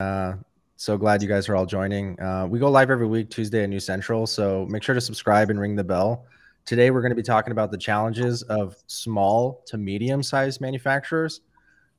[0.00, 0.34] Uh,
[0.76, 2.18] so glad you guys are all joining.
[2.20, 4.26] Uh, we go live every week, Tuesday at New Central.
[4.26, 6.26] So make sure to subscribe and ring the bell.
[6.64, 11.42] Today, we're going to be talking about the challenges of small to medium sized manufacturers.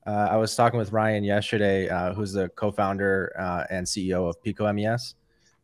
[0.05, 4.27] Uh, I was talking with Ryan yesterday, uh, who's the co founder uh, and CEO
[4.27, 5.15] of Pico MES,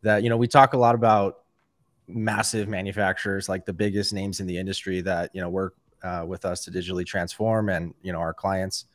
[0.01, 1.39] that, you know, we talk a lot about
[2.07, 6.45] massive manufacturers, like the biggest names in the industry that, you know, work uh, with
[6.45, 8.85] us to digitally transform and, you know, our clients.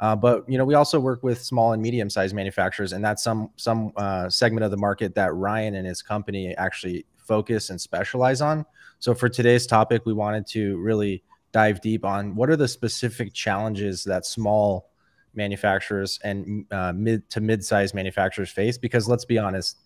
[0.00, 3.50] Uh, but you know, we also work with small and medium-sized manufacturers, and that's some
[3.56, 8.40] some uh, segment of the market that Ryan and his company actually focus and specialize
[8.40, 8.64] on.
[9.00, 11.22] So for today's topic, we wanted to really
[11.52, 14.90] dive deep on what are the specific challenges that small
[15.34, 18.78] manufacturers and uh, mid to mid-sized manufacturers face.
[18.78, 19.78] Because let's be honest,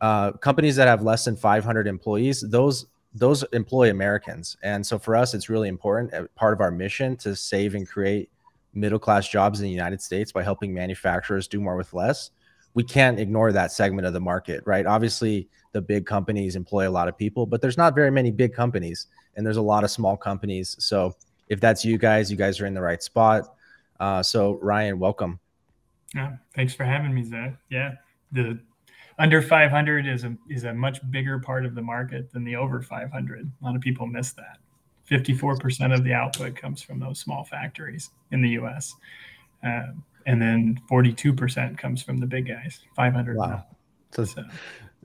[0.00, 2.86] uh, companies that have less than 500 employees, those
[3.16, 7.16] those employ Americans, and so for us, it's really important uh, part of our mission
[7.18, 8.28] to save and create
[8.74, 12.30] middle class jobs in the United States by helping manufacturers do more with less,
[12.74, 14.84] we can't ignore that segment of the market, right?
[14.84, 18.52] Obviously, the big companies employ a lot of people, but there's not very many big
[18.52, 20.76] companies and there's a lot of small companies.
[20.78, 21.14] So
[21.48, 23.54] if that's you guys, you guys are in the right spot.
[24.00, 25.38] Uh, so Ryan, welcome.
[26.14, 27.56] Yeah, thanks for having me, Zach.
[27.70, 27.94] Yeah,
[28.32, 28.60] the
[29.18, 32.80] under 500 is a is a much bigger part of the market than the over
[32.82, 33.50] 500.
[33.60, 34.58] A lot of people miss that.
[35.10, 38.94] 54% of the output comes from those small factories in the US.
[39.64, 39.92] Uh,
[40.26, 43.36] and then 42% comes from the big guys, 500.
[43.36, 43.64] Wow.
[44.12, 44.44] So, so,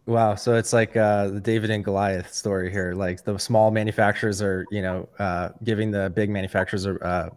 [0.06, 0.36] wow.
[0.36, 2.94] So it's like uh, the David and Goliath story here.
[2.94, 7.30] Like the small manufacturers are, you know, uh, giving the big manufacturers a, uh,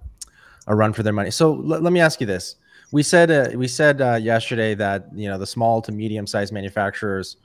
[0.68, 1.30] a run for their money.
[1.30, 2.56] So let me ask you this.
[2.92, 6.52] We said uh, we said uh, yesterday that you know the small to medium sized
[6.52, 7.38] manufacturers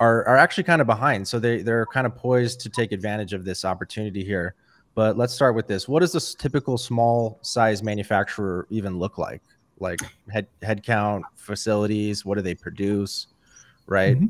[0.00, 1.26] are are actually kind of behind.
[1.26, 4.54] So they they're kind of poised to take advantage of this opportunity here.
[4.94, 5.86] But let's start with this.
[5.86, 9.42] What does this typical small size manufacturer even look like?
[9.78, 13.28] Like head head count, facilities, what do they produce?
[13.86, 14.16] Right?
[14.16, 14.26] Mm-hmm.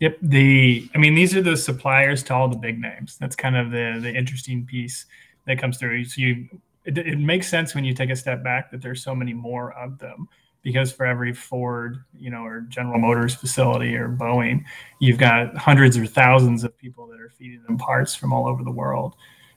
[0.00, 0.18] Yep.
[0.22, 3.16] The I mean, these are the suppliers to all the big names.
[3.18, 5.06] That's kind of the the interesting piece
[5.46, 6.04] that comes through.
[6.04, 6.48] So you
[6.84, 9.72] it, it makes sense when you take a step back that there's so many more
[9.72, 10.28] of them
[10.62, 14.64] because for every Ford, you know, or General Motors facility or Boeing,
[14.98, 18.62] you've got hundreds or thousands of people that are feeding them parts from all over
[18.62, 19.14] the world.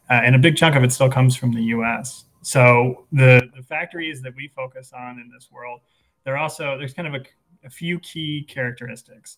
[0.10, 2.26] Uh, and a big chunk of it still comes from the US.
[2.42, 5.82] So the, the factories that we focus on in this world,
[6.24, 7.26] they're also, there's kind of a,
[7.66, 9.38] a few key characteristics.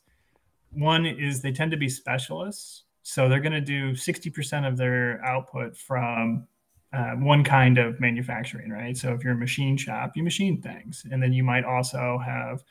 [0.71, 2.83] One is they tend to be specialists.
[3.03, 6.47] So they're going to do 60% of their output from
[6.94, 8.96] uh, one kind of manufacturing, right?
[8.96, 12.63] So if you're a machine shop, you machine things, and then you might also have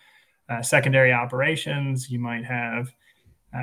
[0.49, 2.11] uh, secondary operations.
[2.11, 2.93] You might have
[3.55, 3.63] uh,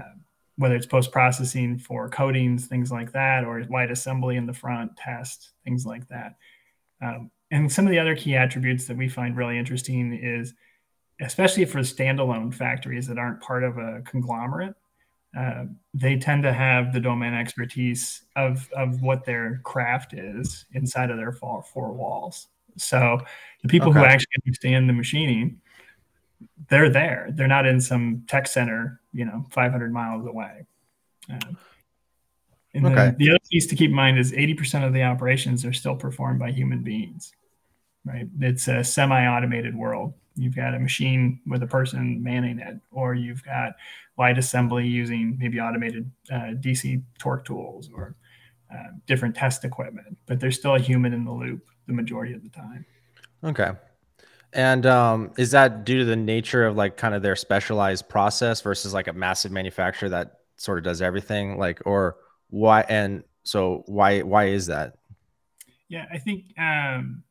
[0.58, 4.96] whether it's post processing for coatings, things like that, or light assembly in the front,
[4.96, 6.36] test, things like that.
[7.02, 10.54] Um, and some of the other key attributes that we find really interesting is,
[11.20, 14.76] especially for standalone factories that aren't part of a conglomerate,
[15.38, 21.10] uh, they tend to have the domain expertise of, of what their craft is inside
[21.10, 22.48] of their four, four walls.
[22.78, 23.20] So
[23.62, 24.00] the people okay.
[24.00, 25.62] who actually understand the machining,
[26.70, 27.30] they're there.
[27.32, 30.66] They're not in some tech center, you know, 500 miles away.
[31.30, 31.58] Um,
[32.74, 33.14] and okay.
[33.18, 36.40] the other piece to keep in mind is 80% of the operations are still performed
[36.40, 37.34] by human beings,
[38.06, 38.28] right?
[38.40, 43.44] It's a semi-automated world you've got a machine with a person manning it, or you've
[43.44, 43.74] got
[44.18, 48.16] light assembly using maybe automated uh, DC torque tools or
[48.74, 52.44] uh, different test equipment, but there's still a human in the loop the majority of
[52.44, 52.86] the time.
[53.44, 53.72] Okay.
[54.54, 58.62] And um, is that due to the nature of like kind of their specialized process
[58.62, 61.58] versus like a massive manufacturer that sort of does everything?
[61.58, 62.18] Like, or
[62.50, 62.82] why?
[62.88, 64.96] And so why why is that?
[65.88, 67.24] Yeah, I think um,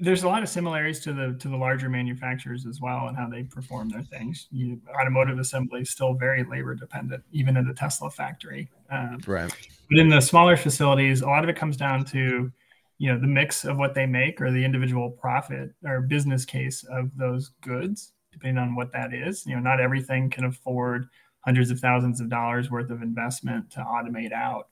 [0.00, 3.28] there's a lot of similarities to the to the larger manufacturers as well and how
[3.28, 4.48] they perform their things.
[4.50, 8.70] You, automotive assembly is still very labor dependent, even in the Tesla factory.
[8.90, 9.54] Um, right.
[9.90, 12.50] But in the smaller facilities, a lot of it comes down to
[12.98, 16.82] you know the mix of what they make or the individual profit or business case
[16.84, 19.44] of those goods, depending on what that is.
[19.46, 21.08] You know, not everything can afford
[21.40, 24.68] hundreds of thousands of dollars worth of investment to automate out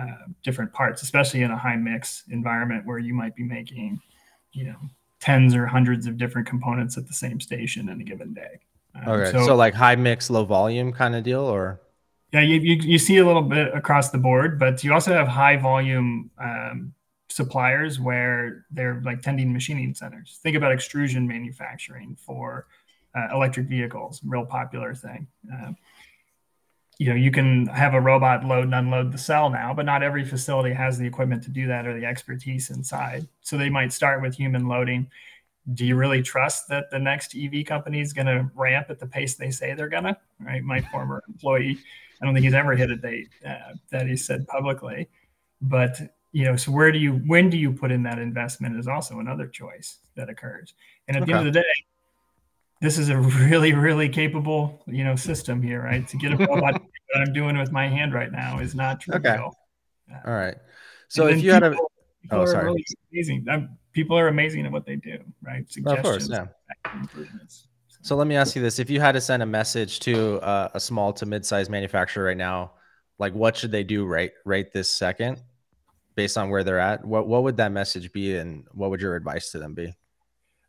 [0.00, 4.00] uh, different parts, especially in a high mix environment where you might be making
[4.58, 4.78] you know
[5.20, 8.60] tens or hundreds of different components at the same station in a given day.
[8.94, 11.80] Um, okay, so, so, like high mix, low volume kind of deal, or
[12.32, 15.28] yeah, you, you, you see a little bit across the board, but you also have
[15.28, 16.94] high volume um,
[17.28, 20.38] suppliers where they're like tending machining centers.
[20.42, 22.66] Think about extrusion manufacturing for
[23.14, 25.26] uh, electric vehicles, real popular thing.
[25.52, 25.72] Uh,
[26.98, 30.02] you know you can have a robot load and unload the cell now but not
[30.02, 33.92] every facility has the equipment to do that or the expertise inside so they might
[33.92, 35.08] start with human loading
[35.74, 39.06] do you really trust that the next EV company is going to ramp at the
[39.06, 40.16] pace they say they're going to?
[40.40, 40.62] Right.
[40.62, 41.78] My former employee,
[42.20, 45.08] I don't think he's ever hit a date uh, that he said publicly.
[45.60, 46.00] But,
[46.32, 49.18] you know, so where do you, when do you put in that investment is also
[49.18, 50.74] another choice that occurs.
[51.06, 51.32] And at okay.
[51.32, 51.66] the end of the day,
[52.80, 56.06] this is a really, really capable, you know, system here, right?
[56.08, 56.80] To get above what
[57.16, 59.56] I'm doing with my hand right now is not trivial.
[60.10, 60.20] Okay.
[60.24, 60.56] All right.
[61.08, 61.76] So if you people, had a,
[62.32, 62.66] oh, sorry.
[62.66, 63.46] Really amazing.
[63.50, 65.70] I'm, people are amazing at what they do, right?
[65.70, 66.46] Suggestions, of course, yeah.
[67.00, 67.66] improvements.
[68.02, 70.68] So let me ask you this: If you had to send a message to uh,
[70.74, 72.72] a small to mid-sized manufacturer right now,
[73.18, 75.42] like what should they do right right this second,
[76.14, 77.04] based on where they're at?
[77.04, 79.94] What what would that message be, and what would your advice to them be?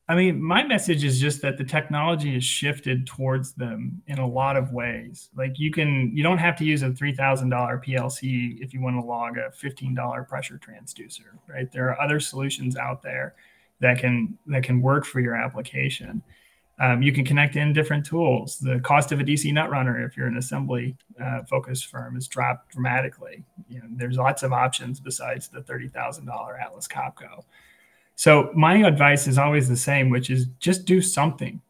[0.10, 4.28] I mean, my message is just that the technology is shifted towards them in a
[4.28, 5.30] lot of ways.
[5.38, 8.82] Like you can, you don't have to use a three thousand dollar PLC if you
[8.82, 11.72] want to log a fifteen dollar pressure transducer, right?
[11.72, 13.36] There are other solutions out there
[13.82, 16.24] that can that can work for your application.
[16.80, 18.58] Um, you can connect in different tools.
[18.58, 22.28] The cost of a DC nut runner, if you're an assembly uh, focused firm, has
[22.28, 23.44] dropped dramatically.
[23.68, 27.44] You know, there's lots of options besides the thirty thousand dollar Atlas Copco.
[28.19, 31.62] So my advice is always the same, which is just do something.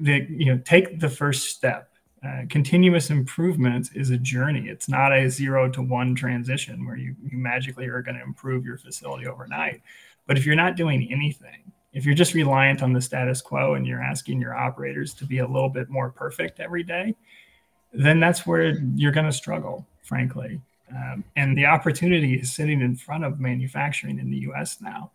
[0.00, 1.92] That you know, take the first step.
[2.20, 4.68] Uh, continuous improvement is a journey.
[4.68, 8.64] It's not a zero to one transition where you, you magically are going to improve
[8.64, 9.80] your facility overnight.
[10.26, 13.86] But if you're not doing anything, if you're just reliant on the status quo and
[13.86, 17.14] you're asking your operators to be a little bit more perfect every day,
[17.92, 20.60] then that's where you're going to struggle, frankly.
[20.90, 25.12] Um, and the opportunity is sitting in front of manufacturing in the US now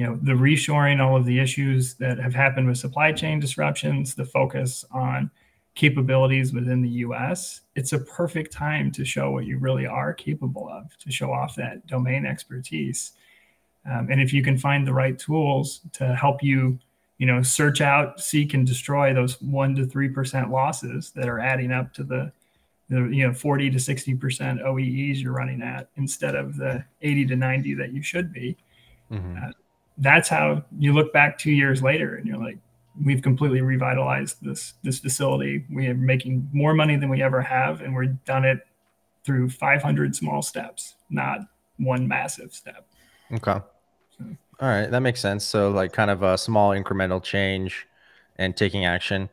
[0.00, 4.14] you know the reshoring all of the issues that have happened with supply chain disruptions
[4.14, 5.30] the focus on
[5.74, 10.70] capabilities within the US it's a perfect time to show what you really are capable
[10.70, 13.12] of to show off that domain expertise
[13.84, 16.78] um, and if you can find the right tools to help you
[17.18, 21.72] you know search out seek and destroy those 1 to 3% losses that are adding
[21.72, 22.32] up to the
[22.88, 27.36] the you know 40 to 60% OEEs you're running at instead of the 80 to
[27.36, 28.56] 90 that you should be
[29.12, 29.36] mm-hmm.
[29.36, 29.50] uh,
[30.00, 32.58] that's how you look back two years later and you're like,
[33.04, 35.64] we've completely revitalized this this facility.
[35.70, 38.66] We are making more money than we ever have, and we've done it
[39.24, 41.40] through 500 small steps, not
[41.76, 42.86] one massive step.
[43.32, 43.60] Okay.
[44.18, 44.24] So.
[44.60, 45.44] All right, that makes sense.
[45.44, 47.86] So like kind of a small incremental change
[48.36, 49.28] and taking action.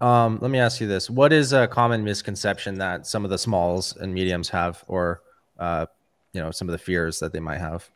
[0.00, 3.38] Um, let me ask you this: What is a common misconception that some of the
[3.38, 5.22] smalls and mediums have, or
[5.58, 5.86] uh,
[6.32, 7.88] you know, some of the fears that they might have?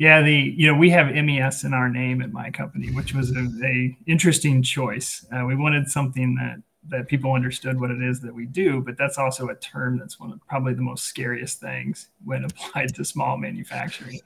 [0.00, 3.36] Yeah, the you know we have MES in our name at my company, which was
[3.36, 5.26] a, a interesting choice.
[5.30, 8.96] Uh, we wanted something that that people understood what it is that we do, but
[8.96, 13.04] that's also a term that's one of probably the most scariest things when applied to
[13.04, 14.18] small manufacturing.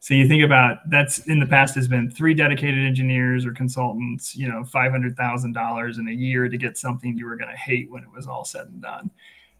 [0.00, 4.34] So you think about that's in the past has been three dedicated engineers or consultants,
[4.34, 7.52] you know, five hundred thousand dollars in a year to get something you were going
[7.52, 9.10] to hate when it was all said and done.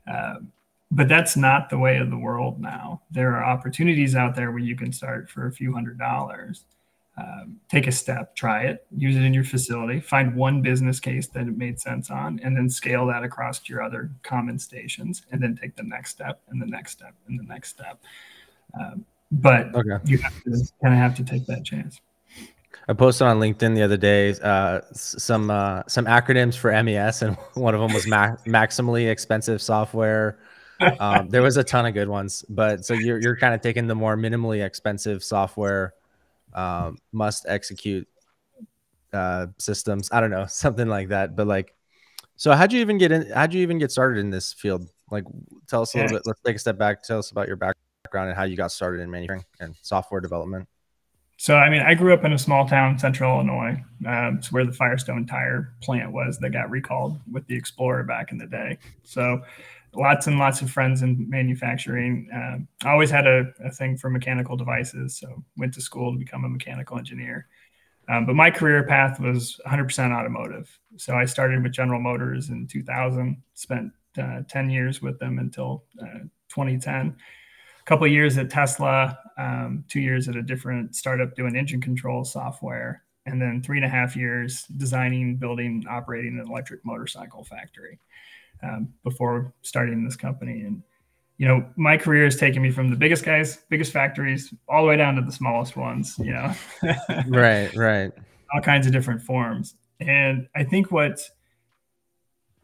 [0.09, 0.53] Um,
[0.95, 3.03] but that's not the way of the world now.
[3.11, 6.65] There are opportunities out there where you can start for a few hundred dollars.
[7.17, 11.29] Um, take a step, try it, use it in your facility, find one business case
[11.29, 15.23] that it made sense on, and then scale that across to your other common stations,
[15.31, 18.01] and then take the next step and the next step and the next step.
[18.79, 19.99] Um, but okay.
[20.05, 20.51] you have to
[20.83, 22.01] kind of have to take that chance.
[22.89, 27.37] I posted on LinkedIn the other day uh, some uh, some acronyms for MES, and
[27.55, 30.39] one of them was ma- maximally expensive software
[31.01, 33.87] um, there was a ton of good ones, but so you're you're kind of taking
[33.87, 35.95] the more minimally expensive software,
[36.53, 38.09] um, must execute
[39.13, 40.09] uh, systems.
[40.13, 41.37] I don't know, something like that.
[41.37, 41.75] But like,
[42.37, 43.31] so how'd you even get in?
[43.31, 44.89] How'd you even get started in this field?
[45.11, 45.25] Like,
[45.69, 46.23] tell us a little bit.
[46.27, 47.03] Let's take a step back.
[47.03, 50.69] Tell us about your background and how you got started in manufacturing and software development.
[51.37, 53.83] So, I mean, I grew up in a small town, in central Illinois.
[54.07, 58.31] Um, it's where the Firestone tire plant was that got recalled with the Explorer back
[58.31, 58.79] in the day.
[59.03, 59.43] So,
[59.97, 62.29] lots and lots of friends in manufacturing.
[62.33, 66.19] Um, I always had a, a, thing for mechanical devices, so went to school to
[66.19, 67.49] become a mechanical engineer.
[68.09, 70.79] Um, but my career path was 100% automotive.
[70.97, 75.85] So I started with General Motors in 2000, spent uh, 10 years with them until
[76.01, 77.17] uh, 2010.
[77.81, 82.25] A couple years at Tesla, um, two years at a different startup doing engine control
[82.25, 87.99] software, and then three and a half years designing, building, operating an electric motorcycle factory
[88.63, 90.63] um, before starting this company.
[90.63, 90.83] And
[91.39, 94.89] you know, my career has taken me from the biggest guys, biggest factories, all the
[94.89, 96.17] way down to the smallest ones.
[96.19, 96.55] You know,
[97.27, 98.13] right, right,
[98.55, 99.75] all kinds of different forms.
[100.01, 101.21] And I think what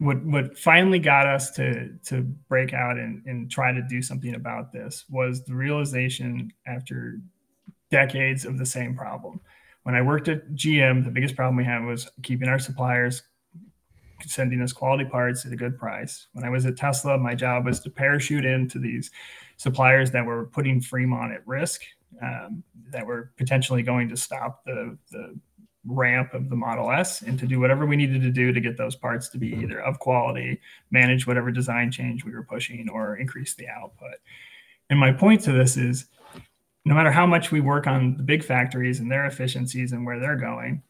[0.01, 4.33] what what finally got us to to break out and, and try to do something
[4.33, 7.19] about this was the realization after
[7.91, 9.39] decades of the same problem
[9.83, 13.21] When I worked at GM, the biggest problem we had was keeping our suppliers
[14.25, 16.27] sending us quality parts at a good price.
[16.33, 19.11] When I was at Tesla, my job was to parachute into these
[19.57, 21.83] suppliers that were putting Fremont at risk,
[22.21, 25.39] um, that were potentially going to stop the, the
[25.85, 28.77] ramp of the Model S and to do whatever we needed to do to get
[28.77, 30.59] those parts to be either of quality,
[30.91, 34.15] manage whatever design change we were pushing, or increase the output.
[34.89, 36.05] And my point to this is
[36.85, 40.19] no matter how much we work on the big factories and their efficiencies and where
[40.19, 40.83] they're going,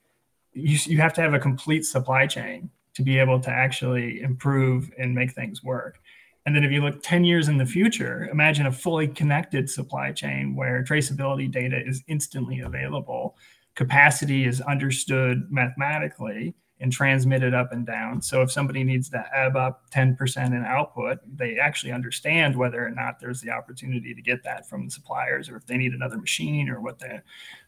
[0.54, 4.92] you, you have to have a complete supply chain to be able to actually improve
[4.98, 6.00] and make things work.
[6.46, 10.12] And then if you look 10 years in the future, imagine a fully connected supply
[10.12, 13.38] chain where traceability data is instantly available,
[13.76, 18.22] capacity is understood mathematically, and transmitted up and down.
[18.22, 22.90] So if somebody needs to ebb up 10% in output, they actually understand whether or
[22.90, 26.18] not there's the opportunity to get that from the suppliers or if they need another
[26.18, 27.20] machine or what they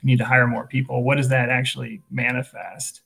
[0.02, 1.04] need to hire more people.
[1.04, 3.03] What does that actually manifest?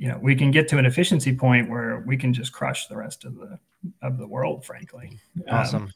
[0.00, 2.96] You know, we can get to an efficiency point where we can just crush the
[2.96, 3.58] rest of the
[4.00, 5.18] of the world, frankly.
[5.48, 5.84] Awesome.
[5.84, 5.92] Um,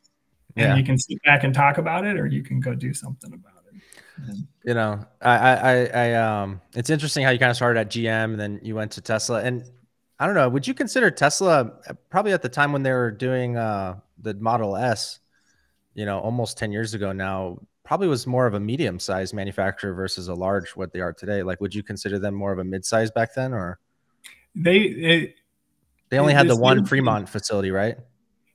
[0.57, 0.71] yeah.
[0.71, 3.33] And you can sit back and talk about it or you can go do something
[3.33, 3.55] about it
[4.65, 8.25] you know, I, I, I, um, it's interesting how you kind of started at GM
[8.25, 9.43] and then you went to Tesla.
[9.43, 9.65] And
[10.19, 11.73] I don't know, would you consider Tesla
[12.11, 15.21] probably at the time when they were doing uh, the Model S,
[15.95, 19.93] you know, almost 10 years ago now, probably was more of a medium sized manufacturer
[19.93, 21.43] versus a large what they are today?
[21.43, 23.79] Like, would you consider them more of a mid size back then or?
[24.55, 25.35] They, it,
[26.11, 27.97] they only had the one Fremont facility, right?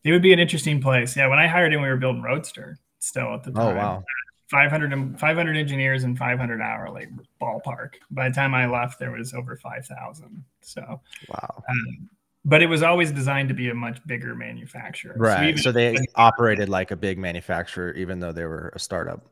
[0.04, 1.16] It would be an interesting place.
[1.16, 1.28] Yeah.
[1.28, 3.76] When I hired him, we were building Roadster still at the oh, time.
[3.76, 4.04] Oh, wow.
[4.52, 7.96] 500, 500 engineers and 500 hour labor ballpark.
[8.10, 10.44] By the time I left, there was over 5,000.
[10.62, 11.64] So, wow.
[11.70, 12.10] Um,
[12.46, 15.16] but it was always designed to be a much bigger manufacturer.
[15.18, 15.56] Right.
[15.58, 19.28] So, so they operated like a big manufacturer, even though they were a startup.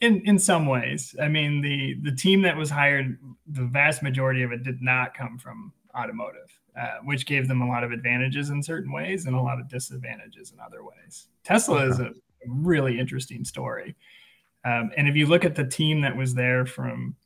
[0.00, 4.44] In in some ways, I mean the the team that was hired, the vast majority
[4.44, 8.50] of it did not come from automotive, uh, which gave them a lot of advantages
[8.50, 11.28] in certain ways and a lot of disadvantages in other ways.
[11.44, 12.12] Tesla is a
[12.46, 13.96] really interesting story.
[14.64, 17.16] Um, and if you look at the team that was there from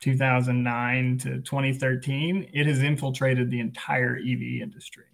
[0.00, 5.04] 2009 to 2013, it has infiltrated the entire EV industry.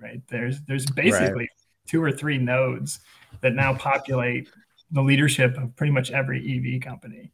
[0.00, 1.48] Right there's there's basically right.
[1.86, 3.00] two or three nodes
[3.40, 4.48] that now populate
[4.90, 7.32] the leadership of pretty much every EV company.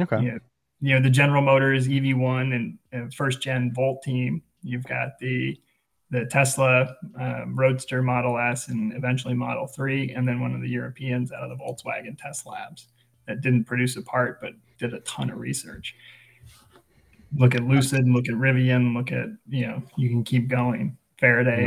[0.00, 0.20] Okay.
[0.20, 0.38] You know,
[0.80, 4.42] you know the General Motors EV1 and, and first gen Volt team.
[4.62, 5.58] You've got the
[6.10, 10.68] the Tesla um, Roadster Model S and eventually Model 3, and then one of the
[10.68, 12.88] Europeans out of the Volkswagen Test Labs
[13.26, 15.94] that didn't produce a part but did a ton of research.
[17.36, 20.96] Look at Lucid, look at Rivian, look at you know you can keep going.
[21.18, 21.66] Faraday.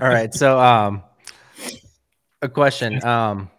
[0.00, 1.02] All right, so um,
[2.42, 3.04] a question.
[3.04, 3.50] Um,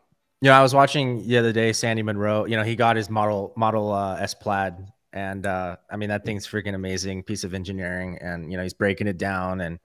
[0.42, 3.10] you know, I was watching the other day Sandy Munro, You know, he got his
[3.10, 4.74] model model uh, S Plaid,
[5.14, 8.18] and uh, I mean that thing's freaking amazing piece of engineering.
[8.22, 9.80] And you know, he's breaking it down and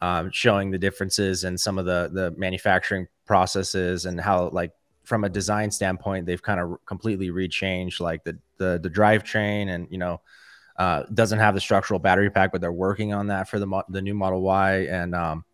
[0.00, 4.72] um, showing the differences and some of the the manufacturing processes and how like
[5.04, 9.88] from a design standpoint, they've kind of completely rechanged like the the the drivetrain and
[9.90, 10.20] you know
[10.76, 14.02] uh, doesn't have the structural battery pack, but they're working on that for the the
[14.02, 14.86] new Model Y.
[14.90, 15.44] And um,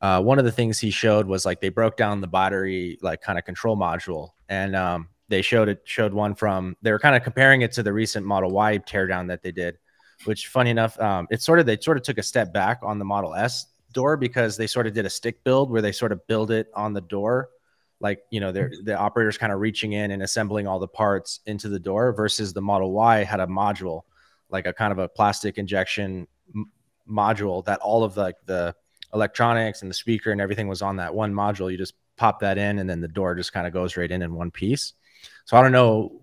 [0.00, 3.20] uh, one of the things he showed was like they broke down the battery like
[3.20, 7.16] kind of control module, and um, they showed it showed one from they were kind
[7.16, 9.78] of comparing it to the recent Model Y teardown that they did.
[10.24, 12.98] Which, funny enough, um, it sort of they sort of took a step back on
[12.98, 16.12] the Model S door because they sort of did a stick build where they sort
[16.12, 17.50] of build it on the door.
[18.00, 21.40] Like you know they're the operators kind of reaching in and assembling all the parts
[21.46, 24.02] into the door versus the model y had a module
[24.50, 26.26] like a kind of a plastic injection
[27.08, 28.74] module that all of the, like the
[29.14, 31.70] electronics and the speaker and everything was on that one module.
[31.70, 34.22] You just pop that in and then the door just kind of goes right in
[34.22, 34.94] in one piece
[35.44, 36.20] so i don't know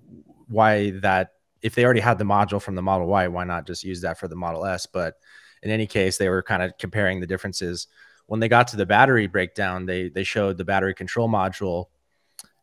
[0.48, 3.84] why that if they already had the module from the model y why not just
[3.84, 5.16] use that for the model s but
[5.64, 7.88] in any case they were kind of comparing the differences
[8.28, 11.86] when they got to the battery breakdown, they they showed the battery control module,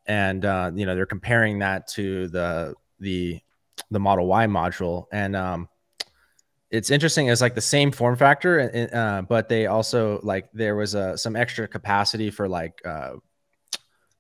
[0.07, 3.41] and uh, you know they're comparing that to the the
[3.91, 5.69] the Model Y module, and um,
[6.71, 7.29] it's interesting.
[7.29, 11.37] It's like the same form factor, uh, but they also like there was a some
[11.37, 13.13] extra capacity for like uh,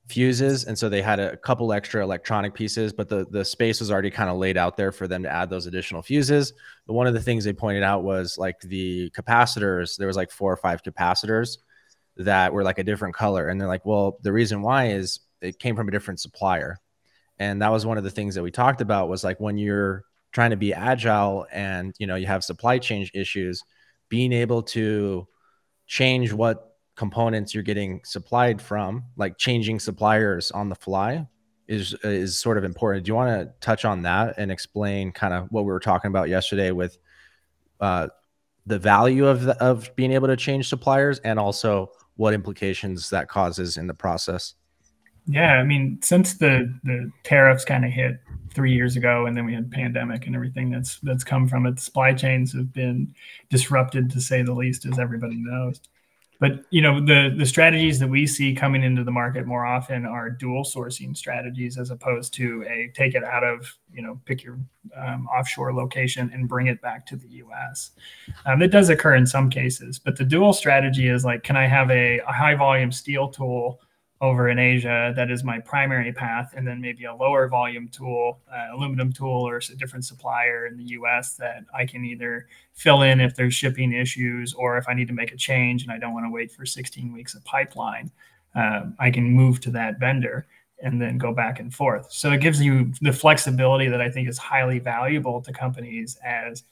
[0.08, 3.90] fuses and so they had a couple extra electronic pieces but the the space was
[3.90, 6.52] already kind of laid out there for them to add those additional fuses.
[6.86, 10.30] But one of the things they pointed out was like the capacitors there was like
[10.30, 11.58] four or five capacitors
[12.16, 15.58] that were like a different color and they're like well the reason why is it
[15.58, 16.78] came from a different supplier.
[17.38, 20.04] And that was one of the things that we talked about was like when you're
[20.30, 23.62] trying to be agile and you know you have supply chain issues
[24.08, 25.26] being able to
[25.86, 26.71] change what
[27.02, 31.26] components you're getting supplied from, like changing suppliers on the fly,
[31.66, 33.04] is is sort of important.
[33.04, 36.10] Do you want to touch on that and explain kind of what we were talking
[36.10, 36.98] about yesterday with
[37.80, 38.06] uh,
[38.66, 43.26] the value of the, of being able to change suppliers and also what implications that
[43.28, 44.54] causes in the process?
[45.26, 48.20] Yeah, I mean, since the the tariffs kind of hit
[48.54, 51.80] three years ago, and then we had pandemic and everything that's that's come from it,
[51.80, 53.12] supply chains have been
[53.50, 55.80] disrupted to say the least, as everybody knows.
[56.42, 60.04] But you know, the the strategies that we see coming into the market more often
[60.04, 64.42] are dual sourcing strategies, as opposed to a take it out of you know pick
[64.42, 64.58] your
[64.96, 67.92] um, offshore location and bring it back to the U.S.
[68.44, 71.68] Um, it does occur in some cases, but the dual strategy is like, can I
[71.68, 73.80] have a, a high volume steel tool?
[74.22, 78.38] Over in Asia that is my primary path, and then maybe a lower volume tool,
[78.50, 83.02] uh, aluminum tool, or a different supplier in the US that I can either fill
[83.02, 85.98] in if there's shipping issues or if I need to make a change and I
[85.98, 88.12] don't want to wait for 16 weeks of pipeline.
[88.54, 90.46] Um, I can move to that vendor
[90.82, 92.12] and then go back and forth.
[92.12, 96.62] So it gives you the flexibility that I think is highly valuable to companies as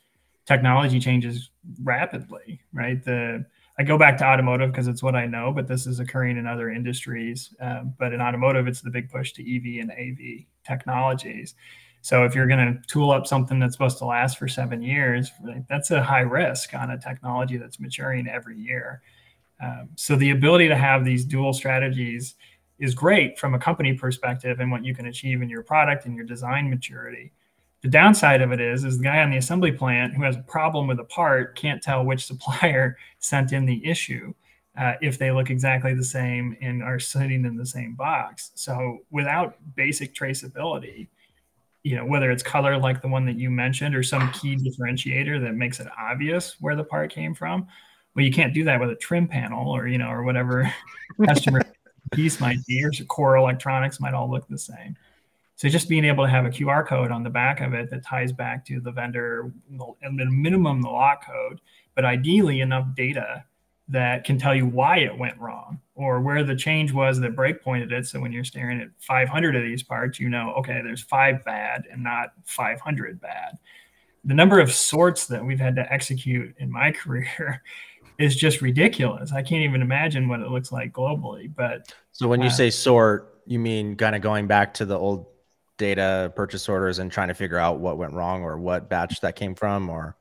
[0.46, 1.50] technology changes
[1.82, 3.04] rapidly, right?
[3.04, 3.44] The
[3.80, 6.46] I go back to automotive because it's what I know, but this is occurring in
[6.46, 7.54] other industries.
[7.62, 11.54] Um, but in automotive, it's the big push to EV and AV technologies.
[12.02, 15.30] So if you're going to tool up something that's supposed to last for seven years,
[15.66, 19.00] that's a high risk on a technology that's maturing every year.
[19.62, 22.34] Um, so the ability to have these dual strategies
[22.78, 26.14] is great from a company perspective and what you can achieve in your product and
[26.14, 27.32] your design maturity.
[27.82, 30.42] The downside of it is, is the guy on the assembly plant who has a
[30.42, 34.34] problem with a part can't tell which supplier sent in the issue
[34.78, 38.52] uh, if they look exactly the same and are sitting in the same box.
[38.54, 41.08] So without basic traceability,
[41.82, 45.40] you know, whether it's color like the one that you mentioned or some key differentiator
[45.42, 47.66] that makes it obvious where the part came from,
[48.14, 50.72] well, you can't do that with a trim panel or, you know, or whatever
[51.24, 51.62] customer
[52.12, 54.96] piece might be, or core electronics might all look the same.
[55.60, 58.02] So just being able to have a QR code on the back of it that
[58.02, 59.52] ties back to the vendor,
[60.02, 61.60] at a minimum the lot code,
[61.94, 63.44] but ideally enough data
[63.86, 67.62] that can tell you why it went wrong or where the change was that break
[67.62, 68.06] pointed it.
[68.06, 71.84] So when you're staring at 500 of these parts, you know, okay, there's five bad
[71.92, 73.58] and not 500 bad.
[74.24, 77.62] The number of sorts that we've had to execute in my career
[78.18, 79.30] is just ridiculous.
[79.30, 81.54] I can't even imagine what it looks like globally.
[81.54, 84.98] But so when you uh, say sort, you mean kind of going back to the
[84.98, 85.26] old
[85.80, 89.34] data purchase orders and trying to figure out what went wrong or what batch that
[89.34, 90.14] came from or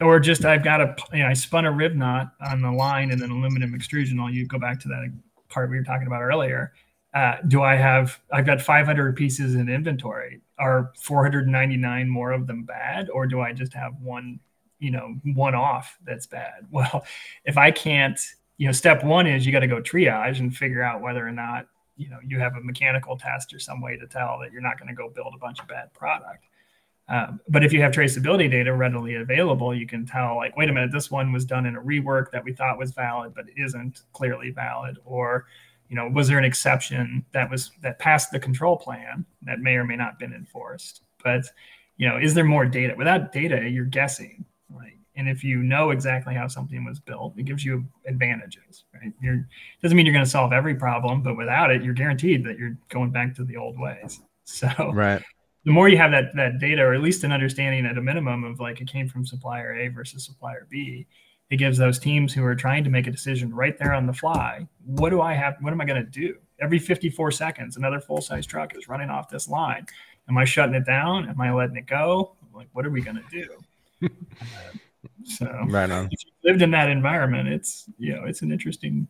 [0.00, 3.20] or just I've got a you know, I spun a rivnut on the line and
[3.20, 4.18] then aluminum extrusion.
[4.18, 5.12] I'll you go back to that
[5.50, 6.72] part we were talking about earlier.
[7.12, 10.40] Uh, do I have I've got 500 pieces in inventory.
[10.58, 14.38] Are 499 more of them bad, or do I just have one,
[14.78, 16.66] you know, one off that's bad?
[16.70, 17.04] Well,
[17.44, 18.18] if I can't,
[18.58, 21.32] you know, step one is you got to go triage and figure out whether or
[21.32, 21.66] not
[22.00, 24.78] you know you have a mechanical test or some way to tell that you're not
[24.78, 26.46] going to go build a bunch of bad product.
[27.08, 30.72] Um, but if you have traceability data readily available, you can tell like, wait a
[30.72, 34.02] minute, this one was done in a rework that we thought was valid, but isn't
[34.12, 35.46] clearly valid, or
[35.88, 39.74] you know, was there an exception that was that passed the control plan that may
[39.74, 41.02] or may not been enforced?
[41.22, 41.44] But
[41.96, 42.94] you know, is there more data?
[42.96, 44.46] Without data, you're guessing.
[45.20, 49.12] And if you know exactly how something was built, it gives you advantages, right?
[49.20, 49.46] You're
[49.82, 52.78] doesn't mean you're going to solve every problem, but without it, you're guaranteed that you're
[52.88, 54.20] going back to the old ways.
[54.44, 55.22] So right.
[55.64, 58.42] the more you have that that data, or at least an understanding at a minimum
[58.42, 61.06] of like it came from supplier A versus supplier B,
[61.50, 64.12] it gives those teams who are trying to make a decision right there on the
[64.12, 64.66] fly.
[64.86, 65.54] What do I have?
[65.60, 66.34] What am I going to do?
[66.60, 69.86] Every 54 seconds, another full size truck is running off this line.
[70.28, 71.28] Am I shutting it down?
[71.28, 72.34] Am I letting it go?
[72.52, 73.46] Like, what are we going to
[74.00, 74.08] do?
[75.24, 76.08] So right on.
[76.10, 79.08] If you lived in that environment, it's you know it's an interesting,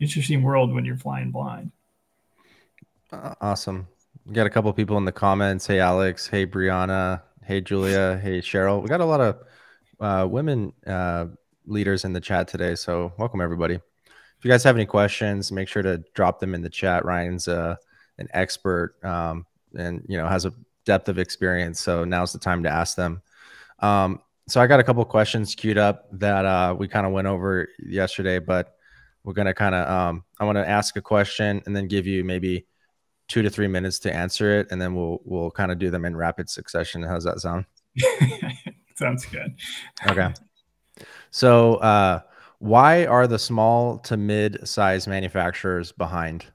[0.00, 1.72] interesting world when you're flying blind.
[3.12, 3.86] Uh, awesome.
[4.24, 5.66] We got a couple people in the comments.
[5.66, 6.26] Hey Alex.
[6.26, 7.22] Hey Brianna.
[7.44, 8.18] Hey Julia.
[8.22, 8.82] Hey Cheryl.
[8.82, 9.38] We got a lot of
[10.00, 11.26] uh, women uh,
[11.66, 12.74] leaders in the chat today.
[12.74, 13.74] So welcome everybody.
[13.74, 17.04] If you guys have any questions, make sure to drop them in the chat.
[17.04, 17.76] Ryan's uh,
[18.18, 20.52] an expert um, and you know has a
[20.84, 21.80] depth of experience.
[21.80, 23.22] So now's the time to ask them.
[23.80, 27.26] Um, so I got a couple questions queued up that uh, we kind of went
[27.26, 28.76] over yesterday, but
[29.24, 32.22] we're gonna kind of um, I want to ask a question and then give you
[32.22, 32.66] maybe
[33.28, 36.04] two to three minutes to answer it, and then we'll we'll kind of do them
[36.04, 37.02] in rapid succession.
[37.02, 37.64] How's that sound?
[38.94, 39.56] Sounds good.
[40.06, 40.32] Okay.
[41.30, 42.20] So uh,
[42.60, 46.46] why are the small to mid size manufacturers behind?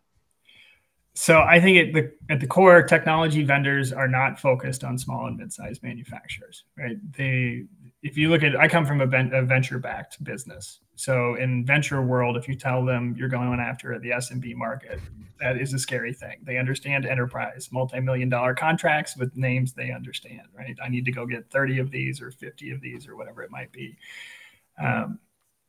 [1.14, 5.28] So I think at the at the core, technology vendors are not focused on small
[5.28, 6.98] and mid-sized manufacturers, right?
[7.18, 7.66] They
[8.04, 10.80] if you look at, I come from a, a venture-backed business.
[10.96, 15.00] So in venture world, if you tell them you're going after the SMB market,
[15.40, 16.38] that is a scary thing.
[16.44, 20.76] They understand enterprise, multi-million dollar contracts with names they understand, right?
[20.84, 23.52] I need to go get 30 of these or 50 of these or whatever it
[23.52, 23.98] might be.
[24.80, 25.20] Um,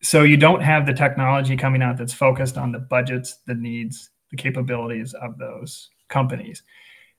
[0.03, 4.11] so you don't have the technology coming out that's focused on the budgets, the needs,
[4.31, 6.63] the capabilities of those companies.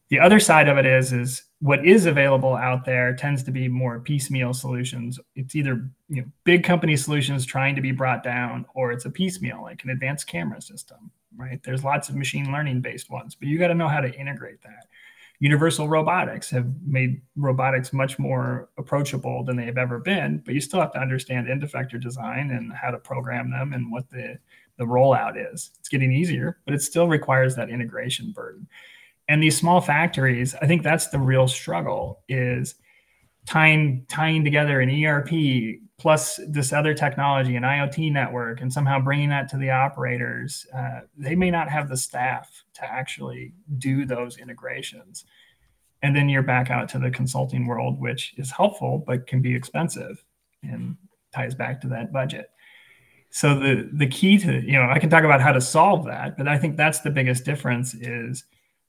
[0.10, 3.70] The other side of it is, is what is available out there tends to be
[3.70, 5.18] more piecemeal solutions.
[5.34, 9.10] It's either you know, big company solutions trying to be brought down, or it's a
[9.10, 11.64] piecemeal, like an advanced camera system, right?
[11.64, 14.62] There's lots of machine learning based ones, but you got to know how to integrate
[14.64, 14.88] that.
[15.40, 20.60] Universal robotics have made robotics much more approachable than they have ever been, but you
[20.60, 24.38] still have to understand end effector design and how to program them and what the,
[24.78, 25.72] the rollout is.
[25.80, 28.68] It's getting easier, but it still requires that integration burden
[29.28, 32.76] and these small factories i think that's the real struggle is
[33.46, 35.30] tying tying together an erp
[36.00, 41.02] plus this other technology an iot network and somehow bringing that to the operators uh,
[41.18, 45.26] they may not have the staff to actually do those integrations.
[46.02, 49.56] And then you're back out to the consulting world which is helpful but can be
[49.56, 50.24] expensive
[50.62, 50.98] and
[51.34, 52.50] ties back to that budget.
[53.30, 56.38] So the the key to you know i can talk about how to solve that
[56.38, 58.44] but i think that's the biggest difference is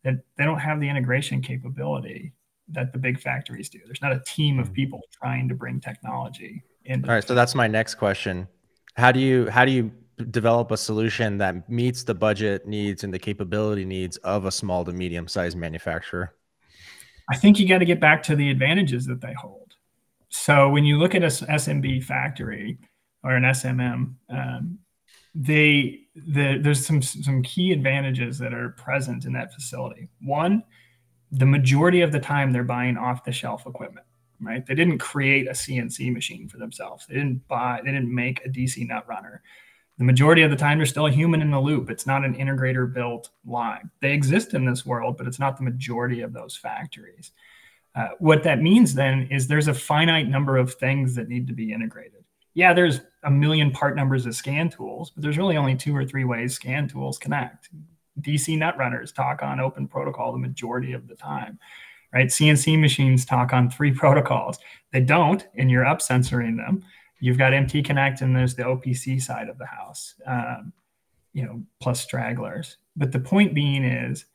[0.04, 2.32] that they don't have the integration capability
[2.68, 3.78] that the big factories do.
[3.84, 4.74] There's not a team of hmm.
[4.74, 7.04] people trying to bring technology in.
[7.04, 8.48] All right, so that's my next question.
[8.94, 9.90] How do you how do you
[10.30, 14.84] develop a solution that meets the budget needs and the capability needs of a small
[14.84, 16.34] to medium sized manufacturer?
[17.30, 19.74] I think you got to get back to the advantages that they hold.
[20.28, 22.78] So when you look at a SMB factory
[23.22, 24.78] or an SMM, um,
[25.34, 30.08] they the, there's some some key advantages that are present in that facility.
[30.22, 30.62] One,
[31.32, 34.06] the majority of the time they're buying off the shelf equipment,
[34.40, 34.64] right?
[34.64, 37.06] They didn't create a CNC machine for themselves.
[37.06, 39.42] They didn't buy, they didn't make a DC nut runner.
[39.98, 41.88] The majority of the time, there's still a human in the loop.
[41.88, 43.90] It's not an integrator built line.
[44.00, 47.30] They exist in this world, but it's not the majority of those factories.
[47.94, 51.52] Uh, what that means then is there's a finite number of things that need to
[51.52, 52.23] be integrated
[52.54, 56.04] yeah, there's a million part numbers of scan tools, but there's really only two or
[56.04, 57.68] three ways scan tools connect.
[58.20, 61.58] DC nut runners talk on open protocol the majority of the time,
[62.12, 62.28] right?
[62.28, 64.58] CNC machines talk on three protocols.
[64.92, 66.84] They don't, and you're up censoring them.
[67.20, 70.72] You've got MT Connect, and there's the OPC side of the house, um,
[71.32, 72.76] you know, plus stragglers.
[72.96, 74.26] But the point being is,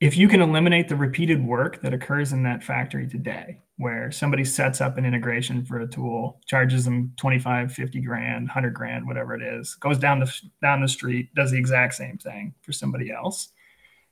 [0.00, 4.44] if you can eliminate the repeated work that occurs in that factory today, where somebody
[4.44, 9.34] sets up an integration for a tool, charges them 25, 50 grand, 100 grand, whatever
[9.34, 10.32] it is, goes down the
[10.62, 13.48] down the street, does the exact same thing for somebody else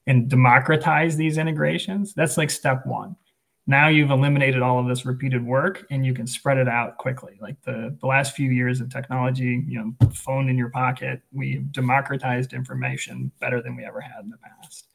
[0.07, 2.15] and democratize these integrations.
[2.15, 3.17] That's like step 1.
[3.69, 7.37] Now you've eliminated all of this repeated work and you can spread it out quickly.
[7.41, 11.73] Like the, the last few years of technology, you know, phone in your pocket, we've
[11.73, 14.86] democratized information better than we ever had in the past.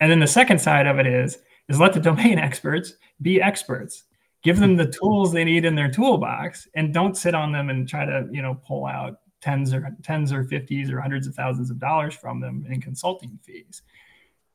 [0.00, 4.04] And then the second side of it is is let the domain experts be experts.
[4.42, 4.92] Give them the mm-hmm.
[4.92, 8.42] tools they need in their toolbox and don't sit on them and try to you
[8.42, 12.40] know pull out tens or tens or fifties or hundreds of thousands of dollars from
[12.40, 13.82] them in consulting fees.